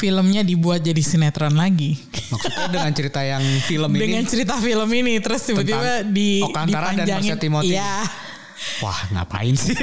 [0.00, 2.00] filmnya dibuat jadi sinetron lagi.
[2.32, 4.00] Maksudnya dengan cerita yang film ini.
[4.00, 7.28] Dengan cerita film ini terus tiba-tiba di Oka Antara dan dipanjangin.
[7.28, 7.76] Marsha Timothy.
[7.76, 7.94] Iya.
[8.80, 9.76] Wah ngapain sih?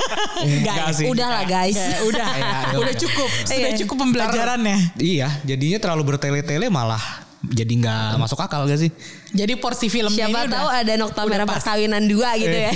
[0.44, 1.04] Enggak sih.
[1.08, 1.76] Udah lah guys.
[1.76, 2.76] Ya, udah, Iya, iya.
[2.80, 3.78] udah cukup, sudah Iya.
[3.84, 4.78] cukup pembelajarannya.
[5.00, 7.00] iya, jadinya terlalu bertele-tele malah
[7.44, 8.90] jadi nggak masuk akal gak sih?
[9.28, 11.60] Jadi porsi filmnya Siapa ini tahu udah, ada nokta udah merah pas.
[11.60, 12.72] perkawinan dua gitu ya.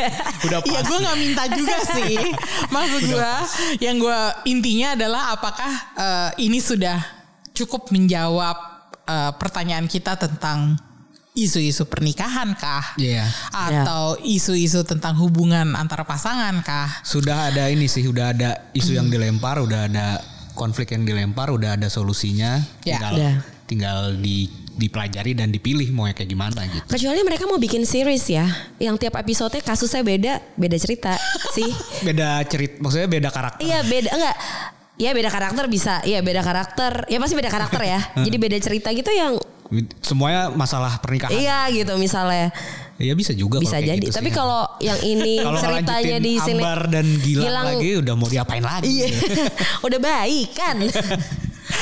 [0.46, 0.86] Udah Iya pas.
[0.86, 2.14] gue nggak minta juga sih.
[2.70, 3.32] Maksud gue
[3.82, 7.02] yang gue intinya adalah apakah eh, ini sudah
[7.50, 8.54] cukup menjawab
[9.02, 10.78] eh, pertanyaan kita tentang
[11.34, 12.94] isu-isu pernikahan kah?
[12.96, 13.26] Iya.
[13.50, 17.02] Atau isu-isu tentang hubungan antara pasangan kah?
[17.02, 20.22] Sudah ada ini sih, udah ada isu yang dilempar, udah ada
[20.54, 22.62] konflik yang dilempar, udah ada solusinya.
[22.86, 22.96] Ya.
[22.96, 23.34] tinggal Udah.
[23.66, 26.84] tinggal di dipelajari dan dipilih mau kayak gimana gitu.
[26.86, 28.44] Kecuali mereka mau bikin series ya,
[28.76, 31.16] yang tiap episode kasusnya beda, beda cerita
[31.56, 31.66] sih.
[32.00, 33.60] Beda cerita, maksudnya beda karakter.
[33.60, 34.36] Iya beda enggak?
[34.96, 38.00] Iya beda karakter bisa, iya beda karakter, ya pasti beda karakter ya.
[38.24, 39.36] Jadi beda cerita gitu yang
[39.98, 41.34] Semuanya masalah pernikahan.
[41.34, 42.54] iya gitu misalnya.
[42.96, 43.98] Iya bisa juga Bisa jadi.
[43.98, 48.24] gitu Tapi kalau yang ini kalau ceritanya di sini Ambar dan Gilang- lagi udah mau
[48.24, 48.86] diapain lagi?
[48.86, 49.06] Iya.
[49.82, 50.76] Udah baik kan?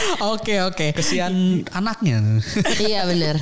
[0.34, 0.94] Oke oke.
[0.94, 2.20] Kesian anaknya.
[2.86, 3.36] iya benar.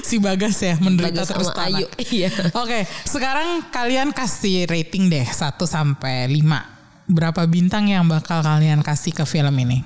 [0.00, 1.64] Si Bagas ya menderita Bagas terus sama.
[1.68, 1.86] Ayu.
[2.18, 2.30] Iya.
[2.56, 7.08] Oke, sekarang kalian kasih rating deh 1 sampai 5.
[7.08, 9.84] Berapa bintang yang bakal kalian kasih ke film ini?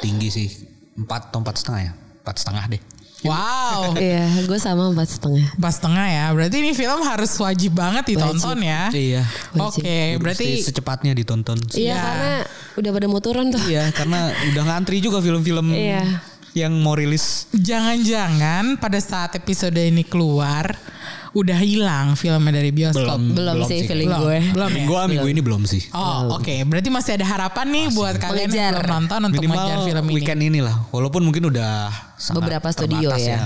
[0.00, 0.48] Tinggi sih.
[0.96, 1.92] Empat atau empat setengah ya?
[2.24, 2.82] Empat setengah deh.
[3.20, 3.92] Wow.
[4.00, 5.44] Iya, gue sama empat setengah.
[5.60, 6.24] Pas setengah ya.
[6.32, 8.88] Berarti ini film harus wajib banget ditonton ya.
[8.88, 9.22] Iya.
[9.60, 11.60] Oke, Udah berarti secepatnya ditonton.
[11.76, 12.00] Iya, Iya.
[12.00, 12.32] karena
[12.72, 13.62] udah pada mau turun tuh.
[13.62, 14.18] Iya, karena
[14.52, 16.22] udah ngantri juga film-film Iya.
[16.52, 17.46] yang mau rilis.
[17.52, 20.74] jangan-jangan pada saat episode ini keluar
[21.30, 23.06] udah hilang filmnya dari bioskop.
[23.06, 23.86] Belum, Belum sih sih.
[23.86, 24.38] feeling Belum, gue.
[24.50, 24.82] belum ya.
[24.84, 25.86] Gua minggu ini belum sih.
[25.92, 26.50] Oh, oke.
[26.66, 30.14] Berarti masih ada harapan nih buat kalian yang belum nonton untuk Minimal mengejar film ini.
[30.18, 30.76] weekend inilah.
[30.90, 31.86] Walaupun mungkin udah
[32.34, 33.38] Beberapa studio terbatas ya.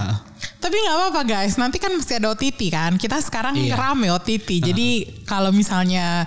[0.58, 2.96] Tapi nggak apa-apa guys, nanti kan masih ada OTT kan.
[2.96, 3.76] Kita sekarang Iya.
[3.76, 4.64] rame OTT.
[4.64, 4.88] Jadi
[5.28, 6.24] kalau misalnya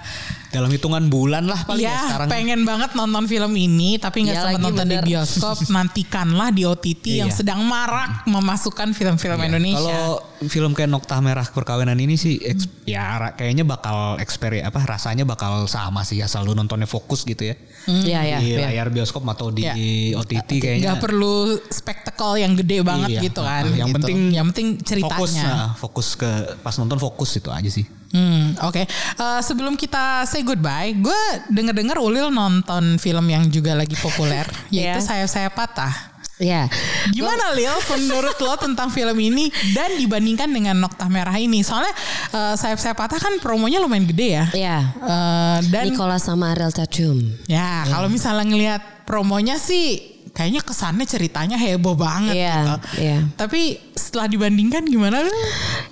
[0.57, 2.27] Dalam hitungan bulan lah paling ya, ya sekarang.
[2.27, 5.05] pengen banget nonton film ini tapi nggak Iya sempat nonton di bener.
[5.05, 7.37] bioskop, nantikanlah di OTT yang Iya.
[7.37, 9.45] sedang marak memasukkan film-film Iya.
[9.47, 9.77] Indonesia.
[9.77, 10.09] Kalau
[10.43, 15.65] film kayak Nokta Merah Perkawinan ini sih eks- ya kayaknya bakal eksperi apa rasanya bakal
[15.65, 17.55] sama sih asal lu nontonnya fokus gitu ya.
[17.85, 18.37] Iya, iya.
[18.37, 18.67] di iya.
[18.67, 20.17] layar bioskop atau di Iya.
[20.17, 20.81] OTT kayaknya.
[20.87, 23.21] nggak perlu spektakel yang gede banget Iya.
[23.23, 23.63] gitu kan.
[23.67, 23.95] Yang gitu.
[23.95, 25.13] penting yang penting ceritanya.
[25.13, 27.85] Fokus, nah, fokus ke pas nonton fokus itu aja sih.
[28.11, 28.83] Hmm, oke.
[28.87, 34.99] Eh, sebelum kita say goodbye, gue denger-dengar Ulil nonton film yang juga lagi populer, yaitu
[34.99, 35.03] Iya.
[35.03, 36.15] Saya Saya Patah.
[36.37, 36.69] Iya.
[37.09, 41.65] Gimana Lil menurut lo tentang film ini dan dibandingkan dengan Nokta Merah ini?
[41.65, 41.89] Soalnya
[42.29, 44.45] eh, Saya Saya Patah kan promonya lumayan gede ya.
[44.53, 44.77] Iya.
[45.01, 47.17] Eh, dan Nicola sama Ariel Tatum.
[47.49, 52.73] ya kalau misalnya ngelihat promonya sih kayaknya kesannya ceritanya heboh banget Iya, gitu.
[53.01, 53.17] iya.
[53.33, 55.33] Tapi setelah dibandingkan gimana Lil?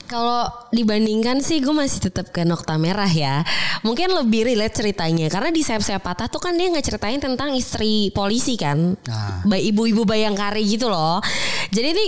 [0.06, 3.42] Kalau dibandingkan sih gue masih tetap ke Nokta Merah ya.
[3.82, 7.58] Mungkin lebih relate ceritanya karena di Sayap Sayap Patah tuh kan dia nggak ceritain tentang
[7.58, 8.94] istri polisi kan.
[9.10, 9.42] Nah.
[9.50, 11.18] Ibu-ibu bayangkari gitu loh.
[11.74, 12.06] Jadi ini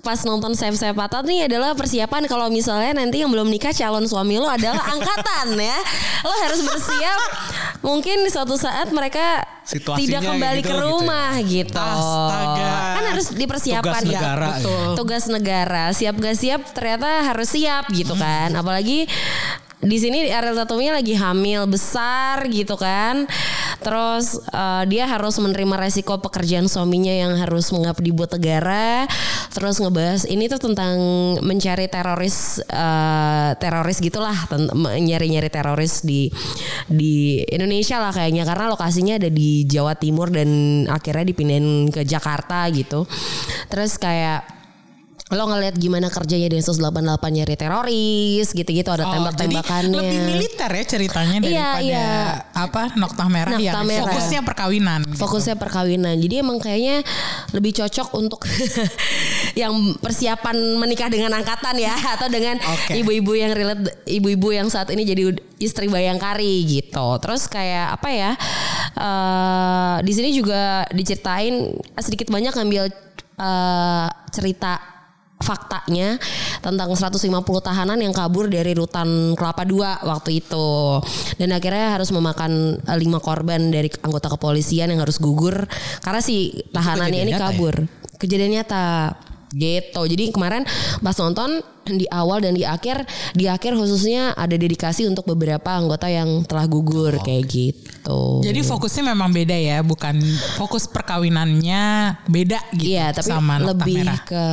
[0.00, 4.06] pas nonton Sayap Sayap Patah nih adalah persiapan kalau misalnya nanti yang belum nikah calon
[4.06, 5.78] suami lo adalah angkatan ya.
[6.22, 7.20] Lo harus bersiap
[7.82, 10.84] mungkin di suatu saat mereka Situasinya tidak kembali gitu ke gitu ya.
[10.86, 11.78] rumah gitu.
[11.82, 12.70] Astaga.
[12.94, 14.18] Kan harus dipersiapkan Tugas ya.
[14.18, 14.86] negara, betul.
[14.94, 15.84] Tugas negara.
[15.90, 18.54] Siap gak siap ternyata harus siap gitu kan.
[18.54, 19.10] Apalagi
[19.86, 23.30] di sini Ariel Tatumnya lagi hamil besar gitu kan.
[23.80, 29.06] Terus eh, dia harus menerima resiko pekerjaan suaminya yang harus mengabdi buat negara.
[29.54, 30.98] Terus ngebahas ini tuh tentang
[31.40, 34.34] mencari teroris eh, teroris gitulah,
[34.82, 36.28] nyari-nyari teroris di
[36.90, 42.66] di Indonesia lah kayaknya karena lokasinya ada di Jawa Timur dan akhirnya dipindahin ke Jakarta
[42.74, 43.06] gitu.
[43.70, 44.55] Terus kayak
[45.26, 49.98] lo ngeliat gimana kerjanya Densus 88 nyari teroris gitu-gitu ada Oh, tembak-tembakannya.
[49.98, 52.10] Lebih militer ya ceritanya Iya, daripada iya.
[52.54, 54.06] apa Nokta Merah Nokta yang Merah.
[54.06, 55.00] fokusnya perkawinan.
[55.02, 55.18] gitu.
[55.18, 56.14] Fokusnya perkawinan.
[56.22, 57.02] Jadi emang kayaknya
[57.50, 58.46] lebih cocok untuk
[59.66, 62.94] yang persiapan menikah dengan angkatan ya atau dengan Oke.
[62.94, 67.18] ibu-ibu yang relate ibu-ibu yang saat ini jadi istri bayangkari gitu.
[67.18, 68.30] Terus kayak apa ya?
[68.94, 72.94] eh di sini juga diceritain sedikit banyak ngambil
[73.42, 74.94] eh, cerita
[75.36, 76.16] faktanya
[76.64, 77.20] tentang 150
[77.60, 80.68] tahanan yang kabur dari rutan Kelapa II waktu itu.
[81.36, 85.68] Dan akhirnya harus memakan eh, lima korban dari anggota kepolisian yang harus gugur
[86.00, 87.40] karena si tahanannya ini ya?
[87.40, 87.84] kabur.
[88.16, 89.12] Kejadian nyata
[89.54, 90.02] gitu.
[90.08, 90.66] Jadi kemarin
[91.00, 96.10] pas nonton di awal dan di akhir, di akhir khususnya ada dedikasi untuk beberapa anggota
[96.10, 98.42] yang telah gugur kayak gitu.
[98.42, 100.18] Jadi fokusnya memang beda ya, bukan
[100.58, 104.20] fokus perkawinannya beda gitu Iya, tapi sama lebih Merah.
[104.26, 104.44] ke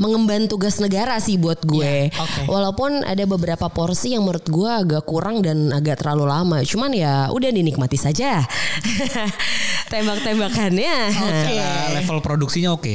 [0.00, 2.08] mengemban tugas negara sih buat gue.
[2.08, 2.40] Iya, oke.
[2.48, 6.58] Walaupun ada beberapa porsi yang menurut gue agak kurang dan agak terlalu lama.
[6.64, 8.40] Cuman ya udah dinikmati saja.
[9.92, 10.96] Tembak-tembakannya.
[11.12, 11.52] Oke.
[11.52, 12.94] Secara level produksinya oke.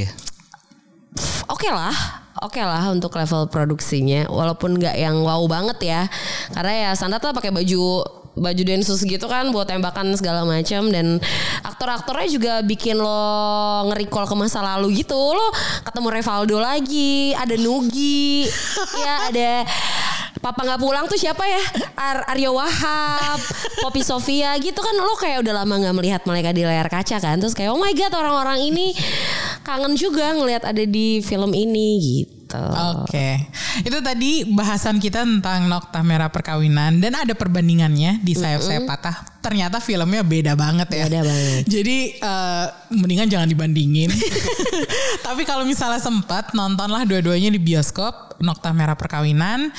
[1.50, 1.94] Oke lah.
[2.38, 6.00] Oke lah untuk level produksinya walaupun nggak yang wow banget ya
[6.54, 8.06] karena ya standar lah pakai baju
[8.38, 10.88] baju densus gitu kan buat tembakan segala macam.
[10.88, 11.20] Dan
[11.66, 13.20] aktor-aktornya juga bikin lo
[13.90, 15.18] nge-recall ke masa lalu gitu.
[15.18, 15.46] Lo
[15.84, 18.46] ketemu Revaldo lagi ada Nugi
[19.04, 19.50] ya ada
[20.38, 21.62] Papa nggak pulang tuh siapa ya?
[21.98, 23.42] Ar Aryo Wahab
[23.82, 24.94] Poppy Sofia gitu kan.
[24.94, 27.42] Lo kayak udah lama nggak melihat mereka di layar kaca kan.
[27.42, 28.94] Terus kayak oh my god orang-orang ini
[29.66, 32.37] kangen juga ngelihat ada di film ini gitu
[32.96, 33.44] Oke,
[33.84, 39.37] itu tadi bahasan kita tentang Nokta Merah Perkawinan dan ada perbandingannya di sayap-sayap patah.
[39.38, 41.04] Ternyata filmnya beda banget ya.
[41.06, 41.62] Beda banget.
[41.78, 44.10] Jadi eh, mendingan jangan dibandingin.
[45.26, 49.70] Tapi kalau misalnya sempat nontonlah dua-duanya di bioskop Nokta Merah Perkawinan.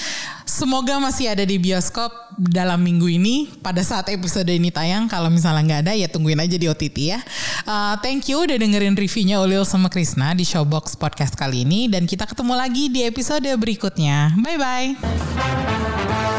[0.49, 5.07] Semoga masih ada di bioskop dalam minggu ini pada saat episode ini tayang.
[5.07, 7.19] Kalau misalnya nggak ada ya tungguin aja di OTT ya.
[7.67, 12.07] Eh, thank you udah dengerin reviewnya Ulil sama Krisna di Showbox Podcast kali ini dan
[12.07, 14.35] kita ketemu lagi di episode berikutnya.
[14.39, 16.38] Bye bye.